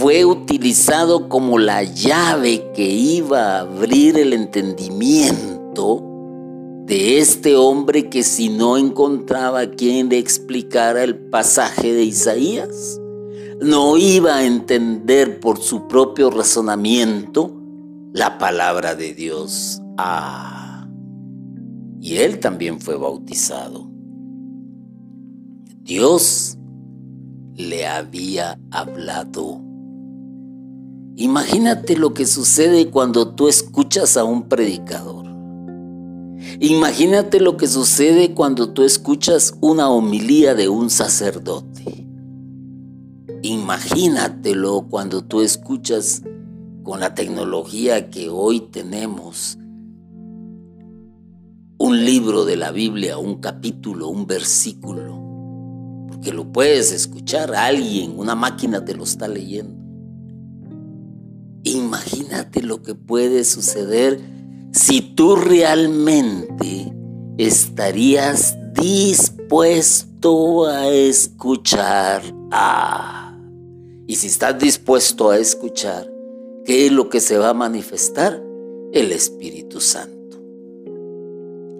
fue 0.00 0.24
utilizado 0.24 1.28
como 1.28 1.58
la 1.58 1.82
llave 1.82 2.70
que 2.74 2.88
iba 2.88 3.56
a 3.56 3.60
abrir 3.60 4.18
el 4.18 4.32
entendimiento 4.32 6.02
de 6.86 7.18
este 7.18 7.54
hombre 7.54 8.08
que 8.08 8.22
si 8.22 8.48
no 8.48 8.78
encontraba 8.78 9.66
quien 9.66 10.08
le 10.08 10.16
explicara 10.16 11.04
el 11.04 11.16
pasaje 11.16 11.92
de 11.92 12.04
Isaías, 12.04 12.98
no 13.60 13.98
iba 13.98 14.36
a 14.36 14.44
entender 14.46 15.38
por 15.38 15.58
su 15.58 15.86
propio 15.86 16.30
razonamiento 16.30 17.54
la 18.14 18.38
palabra 18.38 18.94
de 18.94 19.12
Dios. 19.12 19.82
Ah, 19.98 20.88
y 22.00 22.16
él 22.16 22.40
también 22.40 22.80
fue 22.80 22.96
bautizado. 22.96 23.89
Dios 25.90 26.56
le 27.56 27.84
había 27.84 28.60
hablado 28.70 29.60
Imagínate 31.16 31.96
lo 31.96 32.14
que 32.14 32.26
sucede 32.26 32.90
cuando 32.90 33.34
tú 33.34 33.48
escuchas 33.48 34.16
a 34.16 34.22
un 34.22 34.48
predicador. 34.48 35.26
Imagínate 36.60 37.40
lo 37.40 37.56
que 37.56 37.66
sucede 37.66 38.34
cuando 38.34 38.70
tú 38.70 38.84
escuchas 38.84 39.54
una 39.60 39.90
homilía 39.90 40.54
de 40.54 40.68
un 40.68 40.90
sacerdote. 40.90 42.06
Imagínatelo 43.42 44.86
cuando 44.88 45.24
tú 45.24 45.40
escuchas 45.40 46.22
con 46.84 47.00
la 47.00 47.16
tecnología 47.16 48.10
que 48.10 48.30
hoy 48.30 48.60
tenemos 48.60 49.58
un 51.78 52.04
libro 52.04 52.44
de 52.44 52.56
la 52.56 52.70
Biblia, 52.70 53.18
un 53.18 53.40
capítulo, 53.40 54.06
un 54.06 54.28
versículo, 54.28 55.29
porque 56.20 56.36
lo 56.36 56.52
puedes 56.52 56.92
escuchar, 56.92 57.54
alguien, 57.54 58.12
una 58.18 58.34
máquina 58.34 58.84
te 58.84 58.94
lo 58.94 59.04
está 59.04 59.26
leyendo. 59.26 59.82
Imagínate 61.62 62.62
lo 62.62 62.82
que 62.82 62.94
puede 62.94 63.42
suceder 63.42 64.20
si 64.70 65.00
tú 65.00 65.34
realmente 65.34 66.94
estarías 67.38 68.54
dispuesto 68.74 70.66
a 70.66 70.88
escuchar. 70.88 72.22
Ah, 72.50 73.34
y 74.06 74.16
si 74.16 74.26
estás 74.26 74.58
dispuesto 74.58 75.30
a 75.30 75.38
escuchar, 75.38 76.06
¿qué 76.66 76.84
es 76.84 76.92
lo 76.92 77.08
que 77.08 77.20
se 77.20 77.38
va 77.38 77.48
a 77.48 77.54
manifestar? 77.54 78.42
El 78.92 79.10
Espíritu 79.12 79.80
Santo. 79.80 80.36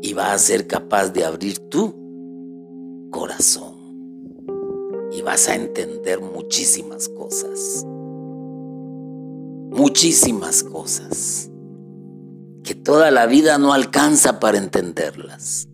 Y 0.01 0.15
va 0.15 0.33
a 0.33 0.39
ser 0.39 0.67
capaz 0.67 1.11
de 1.11 1.27
abrir 1.27 1.59
tu 1.59 3.09
corazón. 3.11 3.70
Vas 5.23 5.49
a 5.49 5.55
entender 5.55 6.21
muchísimas 6.21 7.09
cosas. 7.09 7.85
Muchísimas 9.71 10.63
cosas. 10.63 11.51
Que 12.65 12.75
toda 12.75 13.11
la 13.11 13.27
vida 13.27 13.59
no 13.59 13.73
alcanza 13.73 14.41
para 14.41 14.59
entenderlas. 14.59 15.69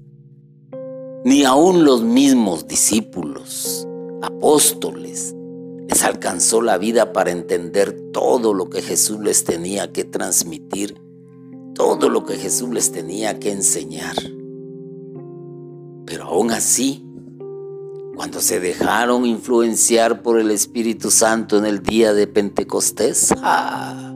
Ni 1.24 1.44
aún 1.44 1.84
los 1.84 2.02
mismos 2.02 2.68
discípulos, 2.68 3.86
apóstoles, 4.22 5.34
les 5.88 6.02
alcanzó 6.02 6.60
la 6.60 6.78
vida 6.78 7.12
para 7.12 7.30
entender 7.30 8.10
todo 8.12 8.54
lo 8.54 8.68
que 8.68 8.82
Jesús 8.82 9.20
les 9.20 9.44
tenía 9.44 9.92
que 9.92 10.04
transmitir, 10.04 11.00
todo 11.74 12.08
lo 12.08 12.24
que 12.24 12.36
Jesús 12.36 12.70
les 12.70 12.92
tenía 12.92 13.38
que 13.38 13.52
enseñar. 13.52 14.16
Pero 16.06 16.24
aún 16.24 16.50
así, 16.50 17.05
cuando 18.16 18.40
se 18.40 18.60
dejaron 18.60 19.26
influenciar 19.26 20.22
por 20.22 20.40
el 20.40 20.50
Espíritu 20.50 21.10
Santo 21.10 21.58
en 21.58 21.66
el 21.66 21.82
día 21.82 22.14
de 22.14 22.26
Pentecostés, 22.26 23.34
¡ah! 23.42 24.14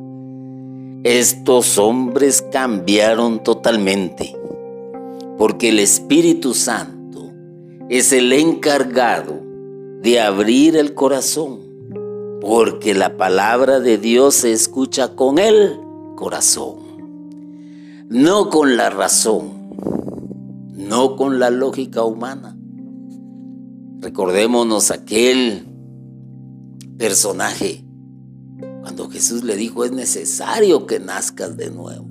estos 1.04 1.76
hombres 1.76 2.42
cambiaron 2.50 3.42
totalmente, 3.44 4.34
porque 5.36 5.68
el 5.68 5.78
Espíritu 5.78 6.54
Santo 6.54 7.30
es 7.90 8.14
el 8.14 8.32
encargado 8.32 9.38
de 10.00 10.18
abrir 10.18 10.78
el 10.78 10.94
corazón, 10.94 11.60
porque 12.40 12.94
la 12.94 13.18
palabra 13.18 13.80
de 13.80 13.98
Dios 13.98 14.34
se 14.34 14.52
escucha 14.52 15.14
con 15.14 15.38
el 15.38 15.78
corazón, 16.16 16.76
no 18.08 18.48
con 18.48 18.78
la 18.78 18.88
razón, 18.88 19.50
no 20.74 21.16
con 21.16 21.38
la 21.38 21.50
lógica 21.50 22.02
humana. 22.02 22.56
Recordémonos 24.00 24.90
aquel 24.90 25.66
personaje 26.96 27.84
cuando 28.80 29.10
Jesús 29.10 29.44
le 29.44 29.56
dijo 29.56 29.84
es 29.84 29.92
necesario 29.92 30.86
que 30.86 30.98
nazcas 30.98 31.58
de 31.58 31.70
nuevo. 31.70 32.06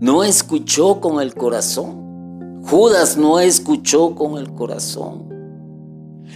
No 0.00 0.24
escuchó 0.24 1.00
con 1.00 1.20
el 1.20 1.34
corazón. 1.34 2.62
Judas 2.64 3.16
no 3.16 3.38
escuchó 3.38 4.16
con 4.16 4.38
el 4.38 4.52
corazón. 4.54 5.28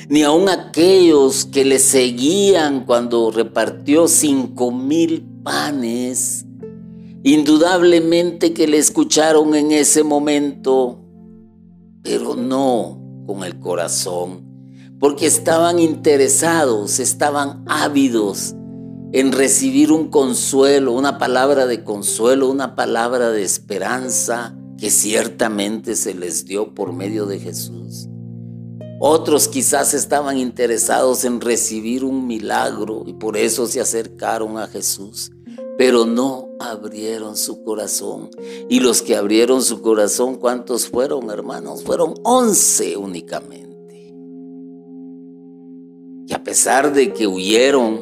Ni 0.08 0.22
aun 0.22 0.48
aquellos 0.48 1.44
que 1.44 1.64
le 1.64 1.80
seguían 1.80 2.84
cuando 2.84 3.32
repartió 3.32 4.06
cinco 4.06 4.70
mil 4.70 5.24
panes, 5.42 6.46
indudablemente 7.24 8.54
que 8.54 8.68
le 8.68 8.78
escucharon 8.78 9.56
en 9.56 9.72
ese 9.72 10.04
momento, 10.04 11.00
pero 12.02 12.36
no 12.36 13.00
con 13.26 13.42
el 13.42 13.58
corazón 13.58 14.41
porque 15.02 15.26
estaban 15.26 15.80
interesados, 15.80 17.00
estaban 17.00 17.64
ávidos 17.66 18.54
en 19.12 19.32
recibir 19.32 19.90
un 19.90 20.10
consuelo, 20.10 20.92
una 20.92 21.18
palabra 21.18 21.66
de 21.66 21.82
consuelo, 21.82 22.48
una 22.48 22.76
palabra 22.76 23.32
de 23.32 23.42
esperanza 23.42 24.56
que 24.78 24.90
ciertamente 24.90 25.96
se 25.96 26.14
les 26.14 26.44
dio 26.44 26.72
por 26.72 26.92
medio 26.92 27.26
de 27.26 27.40
Jesús. 27.40 28.06
Otros 29.00 29.48
quizás 29.48 29.92
estaban 29.92 30.38
interesados 30.38 31.24
en 31.24 31.40
recibir 31.40 32.04
un 32.04 32.28
milagro 32.28 33.02
y 33.04 33.14
por 33.14 33.36
eso 33.36 33.66
se 33.66 33.80
acercaron 33.80 34.56
a 34.56 34.68
Jesús, 34.68 35.32
pero 35.76 36.06
no 36.06 36.46
abrieron 36.60 37.36
su 37.36 37.64
corazón. 37.64 38.30
Y 38.70 38.78
los 38.78 39.02
que 39.02 39.16
abrieron 39.16 39.64
su 39.64 39.82
corazón, 39.82 40.36
¿cuántos 40.36 40.86
fueron, 40.86 41.28
hermanos? 41.28 41.82
Fueron 41.82 42.14
once 42.22 42.96
únicamente. 42.96 43.71
A 46.42 46.44
pesar 46.44 46.92
de 46.92 47.12
que 47.12 47.28
huyeron 47.28 48.00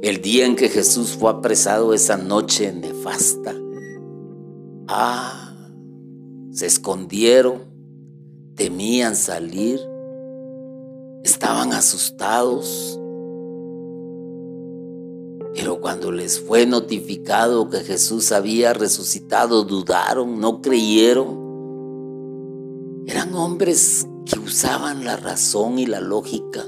el 0.00 0.22
día 0.22 0.46
en 0.46 0.56
que 0.56 0.70
Jesús 0.70 1.10
fue 1.10 1.30
apresado 1.30 1.92
esa 1.92 2.16
noche 2.16 2.72
nefasta, 2.72 3.54
ah, 4.88 5.54
se 6.50 6.64
escondieron, 6.64 7.58
temían 8.54 9.16
salir, 9.16 9.78
estaban 11.24 11.74
asustados. 11.74 12.98
Pero 15.54 15.82
cuando 15.82 16.12
les 16.12 16.40
fue 16.40 16.64
notificado 16.64 17.68
que 17.68 17.80
Jesús 17.80 18.32
había 18.32 18.72
resucitado, 18.72 19.62
dudaron, 19.64 20.40
no 20.40 20.62
creyeron. 20.62 21.44
Eran 23.06 23.34
hombres 23.34 24.08
que 24.24 24.38
usaban 24.38 25.04
la 25.04 25.18
razón 25.18 25.78
y 25.78 25.84
la 25.84 26.00
lógica 26.00 26.64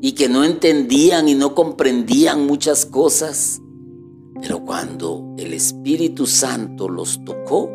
y 0.00 0.12
que 0.12 0.28
no 0.28 0.44
entendían 0.44 1.28
y 1.28 1.34
no 1.34 1.54
comprendían 1.54 2.46
muchas 2.46 2.86
cosas. 2.86 3.60
Pero 4.40 4.64
cuando 4.64 5.34
el 5.36 5.52
Espíritu 5.52 6.26
Santo 6.26 6.88
los 6.88 7.24
tocó, 7.24 7.70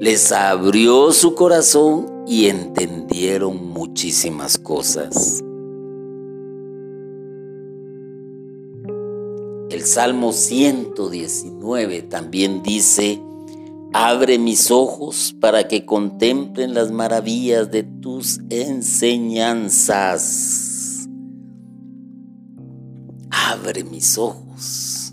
les 0.00 0.32
abrió 0.32 1.12
su 1.12 1.34
corazón 1.34 2.24
y 2.26 2.46
entendieron 2.46 3.70
muchísimas 3.70 4.56
cosas. 4.58 5.44
El 9.70 9.84
Salmo 9.84 10.32
119 10.32 12.02
también 12.02 12.62
dice, 12.62 13.20
abre 13.92 14.38
mis 14.38 14.70
ojos 14.70 15.36
para 15.38 15.68
que 15.68 15.84
contemplen 15.84 16.72
las 16.72 16.90
maravillas 16.90 17.70
de 17.70 17.82
tus 17.82 18.40
enseñanzas 18.48 20.67
abre 23.50 23.82
mis 23.82 24.18
ojos 24.18 25.10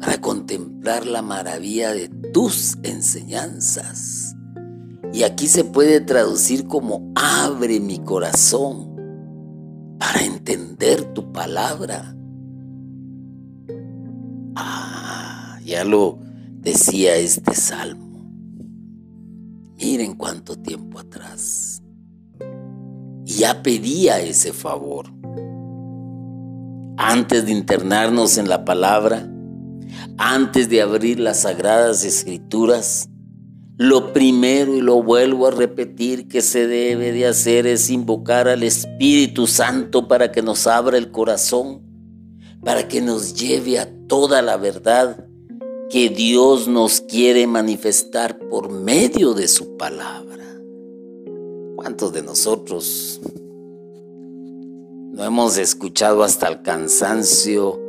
para 0.00 0.18
contemplar 0.22 1.06
la 1.06 1.20
maravilla 1.20 1.92
de 1.92 2.08
tus 2.08 2.78
enseñanzas. 2.82 4.34
Y 5.12 5.24
aquí 5.24 5.46
se 5.46 5.64
puede 5.64 6.00
traducir 6.00 6.66
como 6.66 7.12
abre 7.14 7.78
mi 7.78 7.98
corazón 7.98 8.96
para 9.98 10.24
entender 10.24 11.12
tu 11.12 11.30
palabra. 11.30 12.16
Ah, 14.56 15.58
ya 15.62 15.84
lo 15.84 16.18
decía 16.54 17.16
este 17.16 17.54
salmo. 17.54 18.30
Miren 19.76 20.14
cuánto 20.14 20.56
tiempo 20.56 20.98
atrás. 20.98 21.82
Ya 23.24 23.62
pedía 23.62 24.20
ese 24.20 24.54
favor 24.54 25.19
antes 27.02 27.46
de 27.46 27.52
internarnos 27.52 28.36
en 28.36 28.50
la 28.50 28.66
palabra, 28.66 29.26
antes 30.18 30.68
de 30.68 30.82
abrir 30.82 31.18
las 31.18 31.40
sagradas 31.40 32.04
escrituras, 32.04 33.08
lo 33.78 34.12
primero 34.12 34.76
y 34.76 34.82
lo 34.82 35.02
vuelvo 35.02 35.46
a 35.46 35.50
repetir 35.50 36.28
que 36.28 36.42
se 36.42 36.66
debe 36.66 37.12
de 37.12 37.26
hacer 37.26 37.66
es 37.66 37.88
invocar 37.88 38.48
al 38.48 38.62
Espíritu 38.62 39.46
Santo 39.46 40.08
para 40.08 40.30
que 40.30 40.42
nos 40.42 40.66
abra 40.66 40.98
el 40.98 41.10
corazón, 41.10 41.80
para 42.62 42.86
que 42.86 43.00
nos 43.00 43.32
lleve 43.32 43.78
a 43.78 43.88
toda 44.06 44.42
la 44.42 44.58
verdad 44.58 45.26
que 45.88 46.10
Dios 46.10 46.68
nos 46.68 47.00
quiere 47.00 47.46
manifestar 47.46 48.38
por 48.50 48.70
medio 48.70 49.32
de 49.32 49.48
su 49.48 49.78
palabra. 49.78 50.44
¿Cuántos 51.76 52.12
de 52.12 52.22
nosotros 52.22 53.22
no 55.12 55.24
hemos 55.24 55.58
escuchado 55.58 56.22
hasta 56.22 56.48
el 56.48 56.62
cansancio 56.62 57.80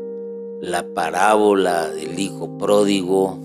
la 0.61 0.93
parábola 0.93 1.89
del 1.89 2.19
hijo 2.19 2.57
pródigo, 2.57 3.39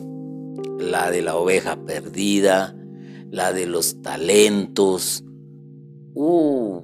la 0.78 1.10
de 1.10 1.22
la 1.22 1.36
oveja 1.36 1.76
perdida, 1.76 2.76
la 3.30 3.52
de 3.52 3.66
los 3.66 4.02
talentos. 4.02 5.24
Uh, 6.14 6.80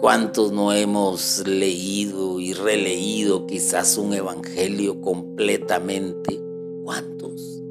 ¿Cuántos 0.00 0.52
no 0.52 0.72
hemos 0.72 1.46
leído 1.46 2.40
y 2.40 2.52
releído 2.54 3.46
quizás 3.46 3.98
un 3.98 4.14
evangelio 4.14 5.00
completamente? 5.00 6.40
¿Cuántos? 6.84 7.62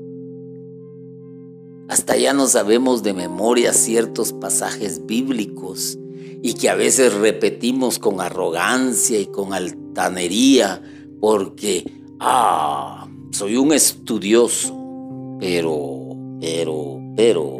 Hasta 1.90 2.16
ya 2.16 2.34
no 2.34 2.48
sabemos 2.48 3.04
de 3.04 3.14
memoria 3.14 3.74
ciertos 3.74 4.32
pasajes 4.32 5.06
bíblicos 5.06 5.98
y 6.43 6.54
que 6.56 6.69
a 6.69 6.75
veces 6.75 7.13
repetimos 7.13 7.99
con 7.99 8.19
arrogancia 8.19 9.19
y 9.19 9.27
con 9.27 9.54
altanería 9.54 10.82
porque 11.19 11.86
ah, 12.19 13.08
soy 13.32 13.56
un 13.56 13.73
estudioso, 13.73 14.75
pero, 15.39 16.15
pero, 16.39 16.99
pero, 17.15 17.58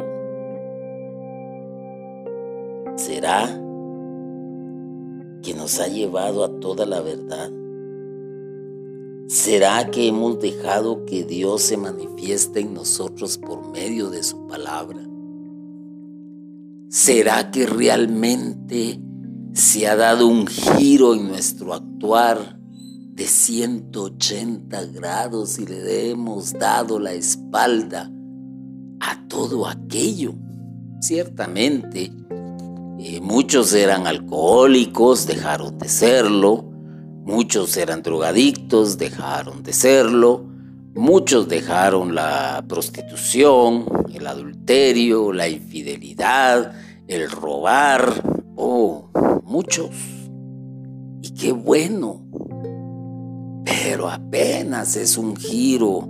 ¿será 2.96 3.46
que 5.42 5.54
nos 5.54 5.80
ha 5.80 5.86
llevado 5.86 6.44
a 6.44 6.60
toda 6.60 6.84
la 6.84 7.00
verdad? 7.00 7.50
¿Será 9.28 9.90
que 9.90 10.08
hemos 10.08 10.40
dejado 10.40 11.06
que 11.06 11.24
Dios 11.24 11.62
se 11.62 11.76
manifieste 11.76 12.60
en 12.60 12.74
nosotros 12.74 13.38
por 13.38 13.70
medio 13.70 14.10
de 14.10 14.22
su 14.22 14.46
palabra? 14.46 15.11
¿Será 16.92 17.50
que 17.50 17.64
realmente 17.64 19.00
se 19.54 19.88
ha 19.88 19.96
dado 19.96 20.26
un 20.26 20.46
giro 20.46 21.14
en 21.14 21.26
nuestro 21.26 21.72
actuar 21.72 22.58
de 22.60 23.26
180 23.26 24.84
grados 24.92 25.58
y 25.58 25.64
le 25.64 26.10
hemos 26.10 26.52
dado 26.52 26.98
la 26.98 27.14
espalda 27.14 28.12
a 29.00 29.26
todo 29.26 29.66
aquello? 29.66 30.34
Ciertamente, 31.00 32.12
eh, 32.98 33.22
muchos 33.22 33.72
eran 33.72 34.06
alcohólicos, 34.06 35.26
dejaron 35.26 35.78
de 35.78 35.88
serlo, 35.88 36.62
muchos 37.24 37.74
eran 37.78 38.02
drogadictos, 38.02 38.98
dejaron 38.98 39.62
de 39.62 39.72
serlo, 39.72 40.44
muchos 40.94 41.48
dejaron 41.48 42.14
la 42.14 42.64
prostitución, 42.68 43.86
el 44.12 44.26
adulterio, 44.26 45.32
la 45.32 45.48
infidelidad, 45.48 46.72
el 47.08 47.30
robar, 47.30 48.22
oh, 48.56 49.10
muchos. 49.44 49.90
Y 51.22 51.30
qué 51.34 51.52
bueno. 51.52 52.22
Pero 53.64 54.10
apenas 54.10 54.96
es 54.96 55.16
un 55.16 55.36
giro 55.36 56.08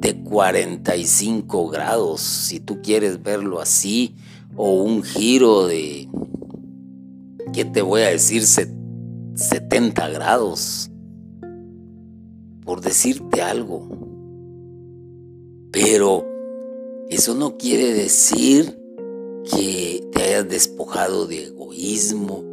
de 0.00 0.22
45 0.22 1.68
grados, 1.68 2.20
si 2.20 2.60
tú 2.60 2.82
quieres 2.82 3.22
verlo 3.22 3.60
así, 3.60 4.16
o 4.56 4.82
un 4.82 5.02
giro 5.02 5.66
de, 5.66 6.08
¿qué 7.52 7.64
te 7.64 7.82
voy 7.82 8.02
a 8.02 8.08
decir? 8.08 8.44
70 8.44 10.08
grados, 10.08 10.90
por 12.64 12.80
decirte 12.80 13.42
algo. 13.42 14.01
Pero 15.72 16.26
eso 17.08 17.34
no 17.34 17.56
quiere 17.56 17.94
decir 17.94 18.78
que 19.50 20.06
te 20.12 20.22
hayas 20.22 20.48
despojado 20.48 21.26
de 21.26 21.44
egoísmo, 21.44 22.44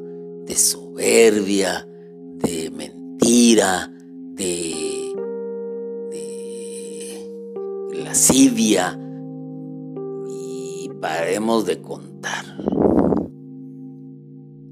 de 0.46 0.56
soberbia, 0.56 1.86
de 2.38 2.72
mentira, 2.72 3.94
de, 4.36 5.14
lascivia. 7.94 8.98
Y 10.30 10.90
paremos 11.02 11.66
de 11.66 11.82
contar. 11.82 12.46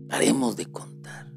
Paremos 0.08 0.56
de 0.56 0.66
contar. 0.68 1.34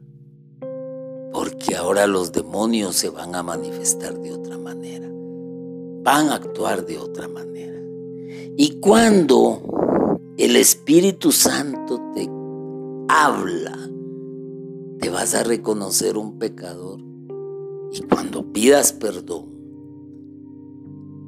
Porque 1.33 1.75
ahora 1.75 2.07
los 2.07 2.31
demonios 2.31 2.94
se 2.94 3.11
van 3.11 3.35
a 3.35 3.42
manifestar 3.42 4.16
de 4.18 4.33
otra 4.33 4.57
manera. 4.57 5.19
Van 6.02 6.28
a 6.28 6.36
actuar 6.36 6.86
de 6.86 6.98
otra 6.98 7.28
manera. 7.28 7.78
Y 8.56 8.80
cuando 8.80 10.18
el 10.36 10.56
Espíritu 10.56 11.32
Santo 11.32 12.00
te 12.14 12.28
habla, 13.08 13.76
te 14.98 15.10
vas 15.10 15.34
a 15.34 15.42
reconocer 15.42 16.16
un 16.16 16.38
pecador. 16.38 17.00
Y 17.92 18.02
cuando 18.02 18.52
pidas 18.52 18.92
perdón, 18.92 19.46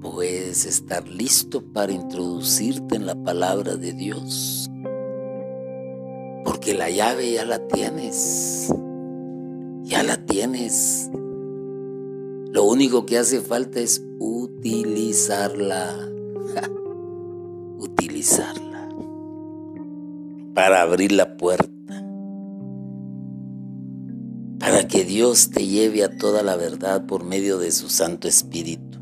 puedes 0.00 0.66
estar 0.66 1.08
listo 1.08 1.62
para 1.72 1.92
introducirte 1.92 2.96
en 2.96 3.06
la 3.06 3.14
palabra 3.14 3.76
de 3.76 3.92
Dios. 3.92 4.70
Porque 6.44 6.74
la 6.74 6.90
llave 6.90 7.32
ya 7.32 7.44
la 7.44 7.66
tienes. 7.68 8.72
Ya 9.84 10.02
la 10.02 10.24
tienes. 10.24 11.10
Lo 12.52 12.64
único 12.64 13.06
que 13.06 13.18
hace 13.18 13.40
falta 13.40 13.80
es 13.80 14.02
utilizarla. 14.18 15.96
utilizarla 17.78 18.62
para 20.54 20.82
abrir 20.82 21.12
la 21.12 21.36
puerta, 21.36 22.04
para 24.58 24.86
que 24.86 25.04
Dios 25.04 25.50
te 25.50 25.66
lleve 25.66 26.04
a 26.04 26.16
toda 26.16 26.42
la 26.42 26.56
verdad 26.56 27.06
por 27.06 27.24
medio 27.24 27.58
de 27.58 27.72
su 27.72 27.88
Santo 27.88 28.28
Espíritu, 28.28 28.98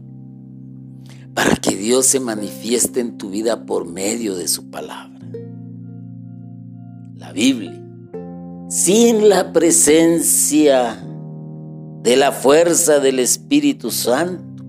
para 1.34 1.56
que 1.56 1.74
Dios 1.74 2.06
se 2.06 2.20
manifieste 2.20 3.00
en 3.00 3.18
tu 3.18 3.30
vida 3.30 3.66
por 3.66 3.86
medio 3.86 4.36
de 4.36 4.46
su 4.46 4.70
palabra. 4.70 5.18
La 7.16 7.32
Biblia, 7.32 7.82
sin 8.68 9.28
la 9.28 9.52
presencia 9.52 11.04
de 12.02 12.16
la 12.16 12.32
fuerza 12.32 12.98
del 12.98 13.18
Espíritu 13.18 13.90
Santo, 13.90 14.64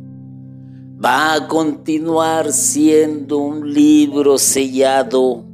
va 1.03 1.33
a 1.33 1.47
continuar 1.47 2.51
siendo 2.51 3.37
un 3.37 3.73
libro 3.73 4.37
sellado 4.37 5.45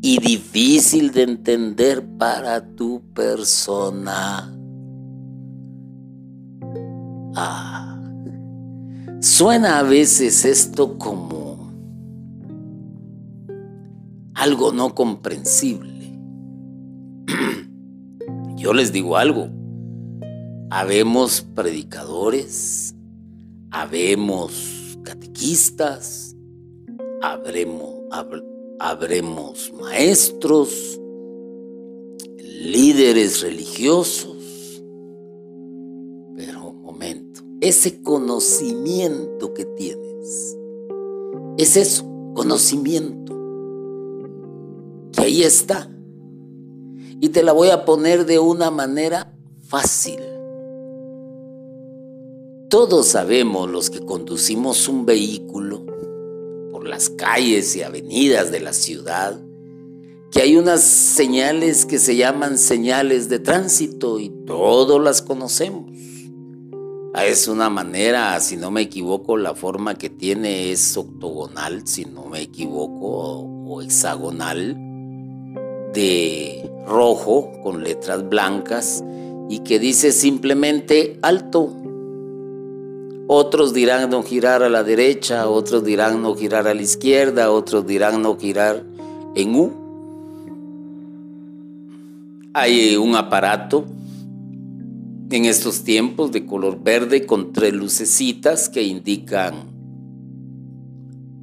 y 0.00 0.18
difícil 0.18 1.10
de 1.12 1.22
entender 1.22 2.06
para 2.18 2.64
tu 2.74 3.02
persona. 3.14 4.54
Ah, 7.34 7.98
suena 9.20 9.78
a 9.78 9.82
veces 9.82 10.44
esto 10.44 10.98
como 10.98 11.72
algo 14.34 14.72
no 14.72 14.94
comprensible. 14.94 16.16
Yo 18.56 18.72
les 18.72 18.92
digo 18.92 19.16
algo. 19.16 19.57
Habemos 20.70 21.40
predicadores, 21.54 22.94
habemos 23.70 24.98
catequistas, 25.02 26.36
habremos, 27.22 27.94
maestros, 29.80 31.00
líderes 32.36 33.40
religiosos. 33.40 34.82
Pero 36.36 36.68
un 36.68 36.82
momento, 36.82 37.40
ese 37.62 38.02
conocimiento 38.02 39.54
que 39.54 39.64
tienes, 39.64 40.54
es 41.56 41.78
eso, 41.78 42.04
conocimiento, 42.34 43.32
que 45.12 45.22
ahí 45.22 45.42
está. 45.42 45.90
Y 47.20 47.30
te 47.30 47.42
la 47.42 47.52
voy 47.52 47.70
a 47.70 47.86
poner 47.86 48.26
de 48.26 48.38
una 48.38 48.70
manera 48.70 49.34
fácil. 49.62 50.20
Todos 52.68 53.06
sabemos 53.06 53.70
los 53.70 53.90
que 53.90 54.00
conducimos 54.00 54.88
un 54.88 55.06
vehículo 55.06 55.88
las 56.88 57.10
calles 57.10 57.76
y 57.76 57.82
avenidas 57.82 58.50
de 58.50 58.60
la 58.60 58.72
ciudad, 58.72 59.38
que 60.32 60.42
hay 60.42 60.56
unas 60.56 60.82
señales 60.82 61.86
que 61.86 61.98
se 61.98 62.16
llaman 62.16 62.58
señales 62.58 63.28
de 63.28 63.38
tránsito 63.38 64.18
y 64.18 64.30
todos 64.46 65.00
las 65.02 65.22
conocemos. 65.22 65.90
Ah, 67.14 67.24
es 67.24 67.48
una 67.48 67.70
manera, 67.70 68.38
si 68.40 68.56
no 68.56 68.70
me 68.70 68.82
equivoco, 68.82 69.36
la 69.36 69.54
forma 69.54 69.96
que 69.96 70.10
tiene 70.10 70.70
es 70.70 70.96
octogonal, 70.96 71.86
si 71.86 72.04
no 72.04 72.26
me 72.26 72.42
equivoco, 72.42 73.40
o 73.66 73.82
hexagonal, 73.82 74.76
de 75.94 76.70
rojo 76.86 77.50
con 77.62 77.82
letras 77.82 78.28
blancas 78.28 79.02
y 79.48 79.60
que 79.60 79.78
dice 79.78 80.12
simplemente 80.12 81.18
alto 81.22 81.74
otros 83.30 83.74
dirán 83.74 84.08
no 84.08 84.22
girar 84.22 84.62
a 84.62 84.70
la 84.70 84.82
derecha, 84.82 85.48
otros 85.48 85.84
dirán 85.84 86.22
no 86.22 86.34
girar 86.34 86.66
a 86.66 86.72
la 86.72 86.80
izquierda, 86.80 87.52
otros 87.52 87.86
dirán 87.86 88.22
no 88.22 88.38
girar 88.38 88.82
en 89.36 89.54
U. 89.54 89.72
Hay 92.54 92.96
un 92.96 93.14
aparato 93.14 93.84
en 95.30 95.44
estos 95.44 95.84
tiempos 95.84 96.32
de 96.32 96.46
color 96.46 96.82
verde 96.82 97.26
con 97.26 97.52
tres 97.52 97.74
lucecitas 97.74 98.70
que 98.70 98.82
indican 98.82 99.54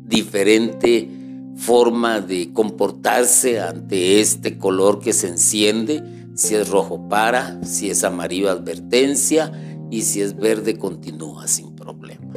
diferente 0.08 1.08
forma 1.56 2.20
de 2.20 2.52
comportarse 2.52 3.60
ante 3.60 4.20
este 4.20 4.58
color 4.58 5.00
que 5.00 5.14
se 5.14 5.28
enciende, 5.28 6.04
si 6.34 6.56
es 6.56 6.68
rojo 6.68 7.08
para, 7.08 7.64
si 7.64 7.92
es 7.92 8.04
amarillo 8.04 8.50
advertencia 8.50 9.52
y 9.90 10.02
si 10.02 10.22
es 10.22 10.36
verde 10.36 10.78
continúa 10.78 11.48
sin 11.48 11.76
problema. 11.76 12.34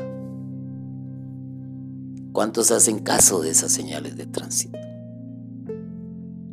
¿Cuántos 2.32 2.70
hacen 2.70 3.00
caso 3.00 3.40
de 3.40 3.50
esas 3.50 3.72
señales 3.72 4.16
de 4.16 4.26
tránsito? 4.26 4.78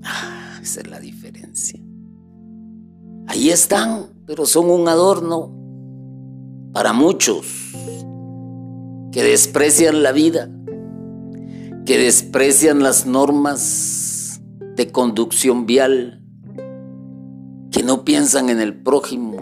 Ah, 0.04 0.60
esa 0.62 0.82
es 0.82 0.88
la 0.88 1.00
diferencia. 1.00 1.80
Ahí 3.28 3.50
están, 3.50 4.08
pero 4.26 4.46
son 4.46 4.70
un 4.70 4.88
adorno 4.88 5.52
para 6.74 6.94
muchos 6.94 7.72
que 9.12 9.24
desprecian 9.24 10.04
la 10.04 10.12
vida, 10.12 10.50
que 11.86 11.98
desprecian 11.98 12.84
las 12.84 13.06
normas 13.06 14.42
de 14.76 14.92
conducción 14.92 15.66
vial, 15.66 16.22
que 17.72 17.84
no 17.84 18.04
piensan 18.04 18.50
en 18.50 18.60
el 18.60 18.82
prójimo, 18.82 19.38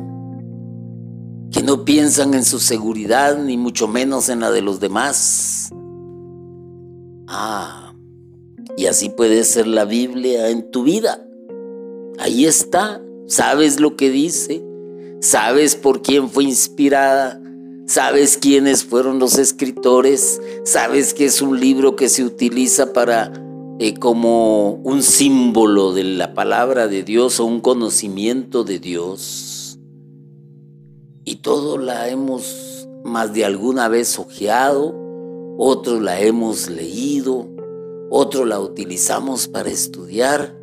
que 1.53 1.61
no 1.61 1.85
piensan 1.85 2.33
en 2.33 2.43
su 2.43 2.59
seguridad, 2.59 3.37
ni 3.37 3.57
mucho 3.57 3.87
menos 3.87 4.27
en 4.29 4.39
la 4.39 4.49
de 4.49 4.63
los 4.63 4.79
demás. 4.79 5.69
Ah, 7.27 7.93
y 8.75 8.87
así 8.87 9.09
puede 9.09 9.43
ser 9.43 9.67
la 9.67 9.85
Biblia 9.85 10.49
en 10.49 10.71
tu 10.71 10.83
vida. 10.83 11.23
Ahí 12.17 12.45
está, 12.45 13.01
sabes 13.27 13.79
lo 13.79 13.95
que 13.95 14.09
dice, 14.09 14.65
sabes 15.21 15.75
por 15.75 16.01
quién 16.01 16.27
fue 16.27 16.43
inspirada, 16.43 17.39
sabes 17.85 18.37
quiénes 18.37 18.83
fueron 18.83 19.19
los 19.19 19.37
escritores, 19.37 20.41
sabes 20.63 21.13
que 21.13 21.25
es 21.25 21.39
un 21.39 21.59
libro 21.59 21.95
que 21.95 22.09
se 22.09 22.23
utiliza 22.23 22.93
para 22.93 23.31
eh, 23.77 23.93
como 23.93 24.71
un 24.83 25.03
símbolo 25.03 25.93
de 25.93 26.03
la 26.03 26.33
palabra 26.33 26.87
de 26.87 27.03
Dios 27.03 27.39
o 27.39 27.45
un 27.45 27.61
conocimiento 27.61 28.63
de 28.63 28.79
Dios. 28.79 29.52
Y 31.25 31.37
todo 31.37 31.77
la 31.77 32.09
hemos 32.09 32.87
más 33.03 33.33
de 33.33 33.45
alguna 33.45 33.87
vez 33.87 34.19
ojeado, 34.19 34.93
otros 35.57 36.01
la 36.01 36.19
hemos 36.19 36.69
leído, 36.69 37.47
otros 38.09 38.47
la 38.47 38.59
utilizamos 38.59 39.47
para 39.47 39.69
estudiar, 39.69 40.59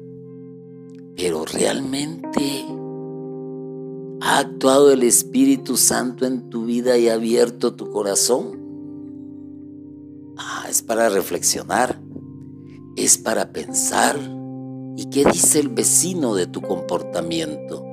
pero 1.17 1.45
realmente 1.45 2.67
ha 4.21 4.39
actuado 4.39 4.93
el 4.93 5.03
Espíritu 5.03 5.77
Santo 5.77 6.27
en 6.27 6.51
tu 6.51 6.67
vida 6.67 6.99
y 6.99 7.09
ha 7.09 7.15
abierto 7.15 7.75
tu 7.75 7.91
corazón. 7.91 8.61
Ah, 10.37 10.67
es 10.69 10.83
para 10.83 11.09
reflexionar, 11.09 12.01
es 12.97 13.17
para 13.17 13.53
pensar. 13.53 14.19
¿Y 14.97 15.07
qué 15.07 15.25
dice 15.25 15.61
el 15.61 15.69
vecino 15.69 16.35
de 16.35 16.47
tu 16.47 16.61
comportamiento? 16.61 17.90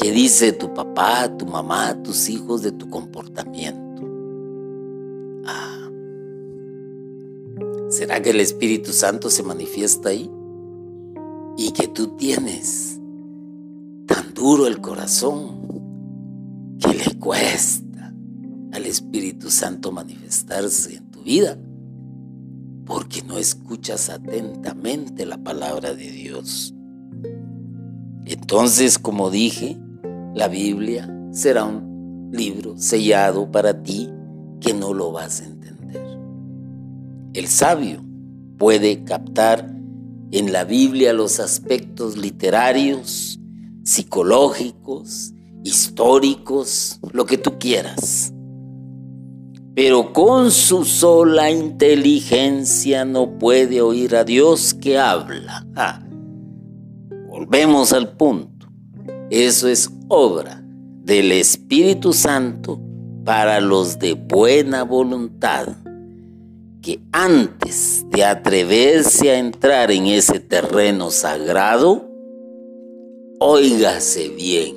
¿Qué 0.00 0.12
dice 0.12 0.52
tu 0.52 0.72
papá, 0.72 1.36
tu 1.36 1.46
mamá, 1.46 2.02
tus 2.02 2.28
hijos 2.28 2.62
de 2.62 2.72
tu 2.72 2.88
comportamiento? 2.88 4.02
Ah, 5.46 5.90
¿será 7.90 8.22
que 8.22 8.30
el 8.30 8.40
Espíritu 8.40 8.92
Santo 8.92 9.28
se 9.28 9.42
manifiesta 9.42 10.08
ahí? 10.08 10.30
y 11.60 11.72
que 11.72 11.88
tú 11.88 12.16
tienes 12.16 12.98
tan 14.06 14.32
duro 14.32 14.66
el 14.66 14.80
corazón 14.80 15.60
que 16.78 16.94
le 16.94 17.18
cuesta 17.18 18.14
al 18.72 18.86
Espíritu 18.86 19.50
Santo 19.50 19.92
manifestarse 19.92 20.96
en 20.96 21.10
tu 21.10 21.22
vida 21.22 21.58
porque 22.86 23.22
no 23.22 23.36
escuchas 23.36 24.08
atentamente 24.08 25.26
la 25.26 25.36
palabra 25.36 25.92
de 25.92 26.10
Dios. 26.10 26.74
Entonces, 28.24 28.98
como 28.98 29.30
dije, 29.30 29.78
la 30.34 30.48
Biblia 30.48 31.08
será 31.32 31.64
un 31.64 32.30
libro 32.32 32.76
sellado 32.76 33.50
para 33.50 33.82
ti 33.82 34.08
que 34.60 34.74
no 34.74 34.94
lo 34.94 35.12
vas 35.12 35.40
a 35.40 35.44
entender. 35.44 36.18
El 37.34 37.46
sabio 37.48 38.04
puede 38.58 39.04
captar 39.04 39.70
en 40.32 40.52
la 40.52 40.64
Biblia 40.64 41.12
los 41.12 41.40
aspectos 41.40 42.16
literarios, 42.16 43.40
psicológicos, 43.82 45.32
históricos, 45.64 47.00
lo 47.12 47.26
que 47.26 47.38
tú 47.38 47.58
quieras. 47.58 48.32
Pero 49.74 50.12
con 50.12 50.50
su 50.50 50.84
sola 50.84 51.50
inteligencia 51.50 53.04
no 53.04 53.38
puede 53.38 53.80
oír 53.80 54.14
a 54.14 54.24
Dios 54.24 54.74
que 54.74 54.98
habla. 54.98 55.66
Ah, 55.74 56.02
volvemos 57.28 57.92
al 57.92 58.12
punto. 58.16 58.49
Eso 59.30 59.68
es 59.68 59.88
obra 60.08 60.60
del 61.04 61.30
Espíritu 61.30 62.12
Santo 62.12 62.80
para 63.24 63.60
los 63.60 64.00
de 64.00 64.14
buena 64.14 64.82
voluntad 64.82 65.68
que 66.82 67.00
antes 67.12 68.04
de 68.10 68.24
atreverse 68.24 69.30
a 69.30 69.38
entrar 69.38 69.92
en 69.92 70.06
ese 70.06 70.40
terreno 70.40 71.12
sagrado, 71.12 72.08
óigase 73.38 74.30
bien, 74.30 74.76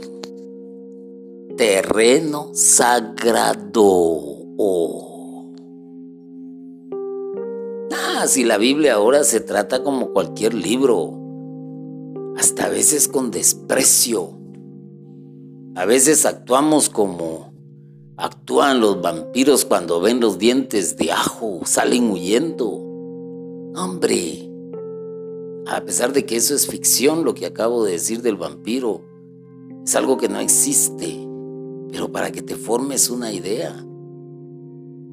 terreno 1.58 2.52
sagrado. 2.54 4.22
Ah, 7.92 8.28
si 8.28 8.44
la 8.44 8.60
Biblia 8.60 8.96
ahora 8.96 9.24
se 9.24 9.40
trata 9.40 9.82
como 9.82 10.12
cualquier 10.12 10.54
libro, 10.54 11.24
hasta 12.38 12.66
a 12.66 12.70
veces 12.70 13.08
con 13.08 13.32
desprecio. 13.32 14.43
A 15.76 15.86
veces 15.86 16.26
actuamos 16.26 16.90
como 16.90 17.54
Actúan 18.16 18.80
los 18.80 19.02
vampiros 19.02 19.66
cuando 19.66 20.00
ven 20.00 20.20
los 20.20 20.38
dientes 20.38 20.98
de 20.98 21.12
ajo, 21.12 21.62
salen 21.66 22.12
huyendo. 22.12 22.70
Hombre, 23.76 24.50
a 25.68 25.82
pesar 25.82 26.14
de 26.14 26.24
que 26.26 26.36
eso 26.36 26.54
es 26.54 26.68
ficción, 26.68 27.26
lo 27.26 27.34
que 27.34 27.48
acabo 27.48 27.84
de 27.84 27.94
decir 27.94 28.22
del 28.22 28.36
vampiro, 28.36 29.02
es 29.84 29.96
algo 29.96 30.18
que 30.18 30.30
no 30.30 30.40
existe, 30.40 31.28
pero 31.92 32.12
para 32.12 32.32
que 32.32 32.44
te 32.44 32.56
formes 32.56 33.10
una 33.10 33.34
idea. 33.34 33.76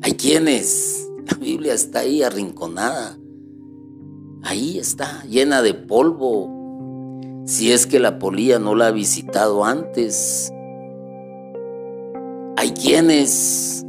Hay 0.03 0.13
quienes, 0.13 1.09
la 1.27 1.39
Biblia 1.39 1.73
está 1.73 2.01
ahí 2.01 2.23
arrinconada, 2.23 3.19
ahí 4.43 4.79
está, 4.79 5.25
llena 5.25 5.63
de 5.63 5.73
polvo. 5.73 6.60
Si 7.51 7.73
es 7.73 7.89
que 7.89 7.99
la 7.99 8.21
polía 8.21 8.61
no 8.61 8.77
la 8.77 8.87
ha 8.87 8.91
visitado 8.93 9.65
antes, 9.65 10.53
hay 12.57 12.71
quienes, 12.71 13.85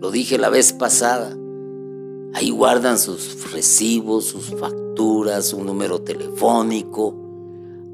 lo 0.00 0.12
dije 0.12 0.38
la 0.38 0.50
vez 0.50 0.72
pasada, 0.72 1.36
ahí 2.32 2.50
guardan 2.50 3.00
sus 3.00 3.50
recibos, 3.50 4.26
sus 4.26 4.54
facturas, 4.54 5.52
un 5.52 5.66
número 5.66 6.00
telefónico. 6.02 7.12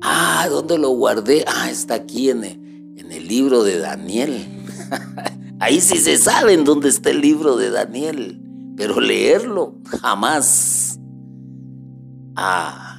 Ah, 0.02 0.46
¿dónde 0.50 0.76
lo 0.76 0.90
guardé? 0.90 1.42
Ah, 1.46 1.70
está 1.70 1.94
aquí 1.94 2.28
en 2.28 2.44
el, 2.44 2.98
en 2.98 3.12
el 3.12 3.26
libro 3.26 3.64
de 3.64 3.78
Daniel. 3.78 4.46
ahí 5.58 5.80
sí 5.80 5.96
se 5.96 6.18
sabe 6.18 6.52
en 6.52 6.64
dónde 6.64 6.90
está 6.90 7.08
el 7.08 7.22
libro 7.22 7.56
de 7.56 7.70
Daniel, 7.70 8.42
pero 8.76 9.00
leerlo 9.00 9.74
jamás. 10.02 11.00
Ah, 12.36 12.91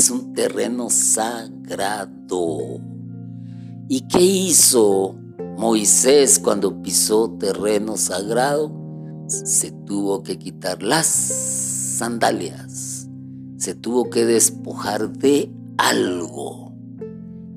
es 0.00 0.10
un 0.10 0.32
terreno 0.32 0.88
sagrado. 0.88 2.80
¿Y 3.86 4.00
qué 4.08 4.22
hizo 4.22 5.14
Moisés 5.58 6.38
cuando 6.38 6.80
pisó 6.80 7.36
terreno 7.38 7.98
sagrado 7.98 8.72
se 9.28 9.72
tuvo 9.72 10.22
que 10.22 10.38
quitar 10.38 10.82
las 10.82 11.06
sandalias, 11.06 13.10
se 13.58 13.74
tuvo 13.74 14.08
que 14.08 14.24
despojar 14.24 15.10
de 15.10 15.52
algo. 15.76 16.72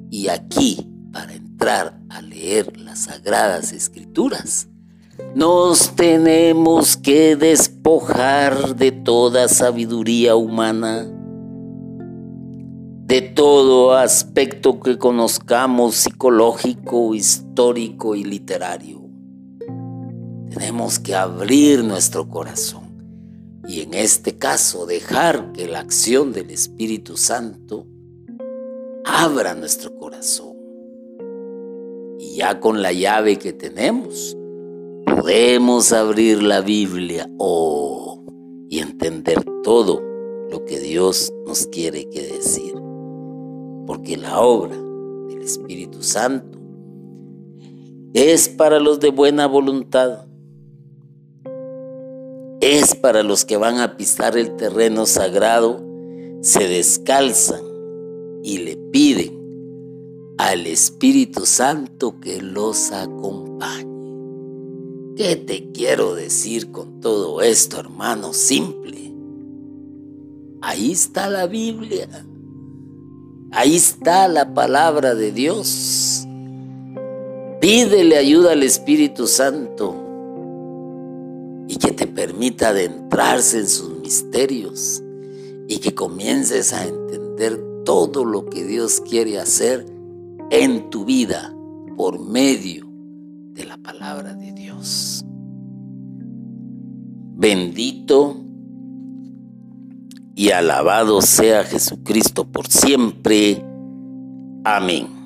Y 0.09 0.27
aquí, 0.27 0.91
para 1.13 1.35
entrar 1.35 1.97
a 2.09 2.21
leer 2.21 2.77
las 2.77 3.05
sagradas 3.05 3.71
escrituras, 3.71 4.67
nos 5.33 5.95
tenemos 5.95 6.97
que 6.97 7.37
despojar 7.37 8.75
de 8.75 8.91
toda 8.91 9.47
sabiduría 9.47 10.35
humana 10.35 11.07
de 13.05 13.21
todo 13.21 13.93
aspecto 13.93 14.79
que 14.79 14.97
conozcamos 14.97 15.95
psicológico, 15.95 17.13
histórico 17.13 18.15
y 18.15 18.23
literario. 18.23 19.01
Tenemos 20.49 20.99
que 20.99 21.13
abrir 21.13 21.83
nuestro 21.83 22.29
corazón 22.29 23.61
y 23.67 23.81
en 23.81 23.93
este 23.93 24.37
caso 24.37 24.85
dejar 24.85 25.51
que 25.51 25.67
la 25.67 25.79
acción 25.79 26.31
del 26.31 26.49
Espíritu 26.51 27.17
Santo 27.17 27.85
abra 29.03 29.53
nuestro 29.53 29.93
corazón. 29.97 30.55
Y 32.19 32.37
ya 32.37 32.61
con 32.61 32.81
la 32.81 32.93
llave 32.93 33.37
que 33.37 33.51
tenemos, 33.51 34.37
podemos 35.05 35.91
abrir 35.91 36.41
la 36.41 36.61
Biblia 36.61 37.29
y 38.69 38.79
entender 38.79 39.43
todo 39.61 40.01
lo 40.49 40.63
que 40.63 40.79
Dios 40.79 41.33
nos 41.45 41.67
quiere 41.67 42.09
que 42.09 42.21
decir 42.21 42.72
porque 43.85 44.17
la 44.17 44.39
obra 44.39 44.75
del 44.75 45.41
Espíritu 45.41 46.01
Santo 46.01 46.57
es 48.13 48.47
para 48.47 48.79
los 48.79 48.99
de 48.99 49.09
buena 49.09 49.47
voluntad, 49.47 50.25
es 52.61 52.95
para 52.95 53.23
los 53.23 53.43
que 53.43 53.57
van 53.57 53.79
a 53.79 53.97
pisar 53.97 54.37
el 54.37 54.55
terreno 54.55 55.05
sagrado, 55.05 55.83
se 56.41 56.67
descalzan 56.67 57.63
y 58.43 58.59
le 58.59 58.77
piden 58.77 59.43
al 60.37 60.67
Espíritu 60.67 61.45
Santo 61.45 62.19
que 62.19 62.41
los 62.41 62.91
acompañe. 62.91 63.93
¿Qué 65.15 65.35
te 65.35 65.71
quiero 65.71 66.15
decir 66.15 66.71
con 66.71 66.99
todo 66.99 67.41
esto, 67.41 67.79
hermano? 67.79 68.33
Simple. 68.33 69.13
Ahí 70.61 70.91
está 70.91 71.29
la 71.29 71.45
Biblia. 71.45 72.25
Ahí 73.55 73.75
está 73.75 74.27
la 74.27 74.51
palabra 74.55 75.13
de 75.13 75.31
Dios. 75.31 76.27
Pídele 77.61 78.17
ayuda 78.17 78.53
al 78.53 78.63
Espíritu 78.63 79.27
Santo 79.27 79.95
y 81.67 81.75
que 81.75 81.91
te 81.91 82.07
permita 82.07 82.69
adentrarse 82.69 83.59
en 83.59 83.67
sus 83.67 83.99
misterios 83.99 85.03
y 85.67 85.77
que 85.77 85.93
comiences 85.93 86.73
a 86.73 86.83
entender 86.87 87.61
todo 87.85 88.25
lo 88.25 88.47
que 88.47 88.65
Dios 88.65 89.01
quiere 89.01 89.39
hacer 89.39 89.85
en 90.49 90.89
tu 90.89 91.05
vida 91.05 91.55
por 91.95 92.19
medio 92.19 92.87
de 93.53 93.65
la 93.65 93.77
palabra 93.77 94.33
de 94.33 94.51
Dios. 94.51 95.23
Bendito 97.35 98.42
y 100.35 100.51
alabado 100.51 101.21
sea 101.21 101.63
Jesucristo 101.63 102.45
por 102.45 102.67
siempre. 102.67 103.63
Amén. 104.63 105.22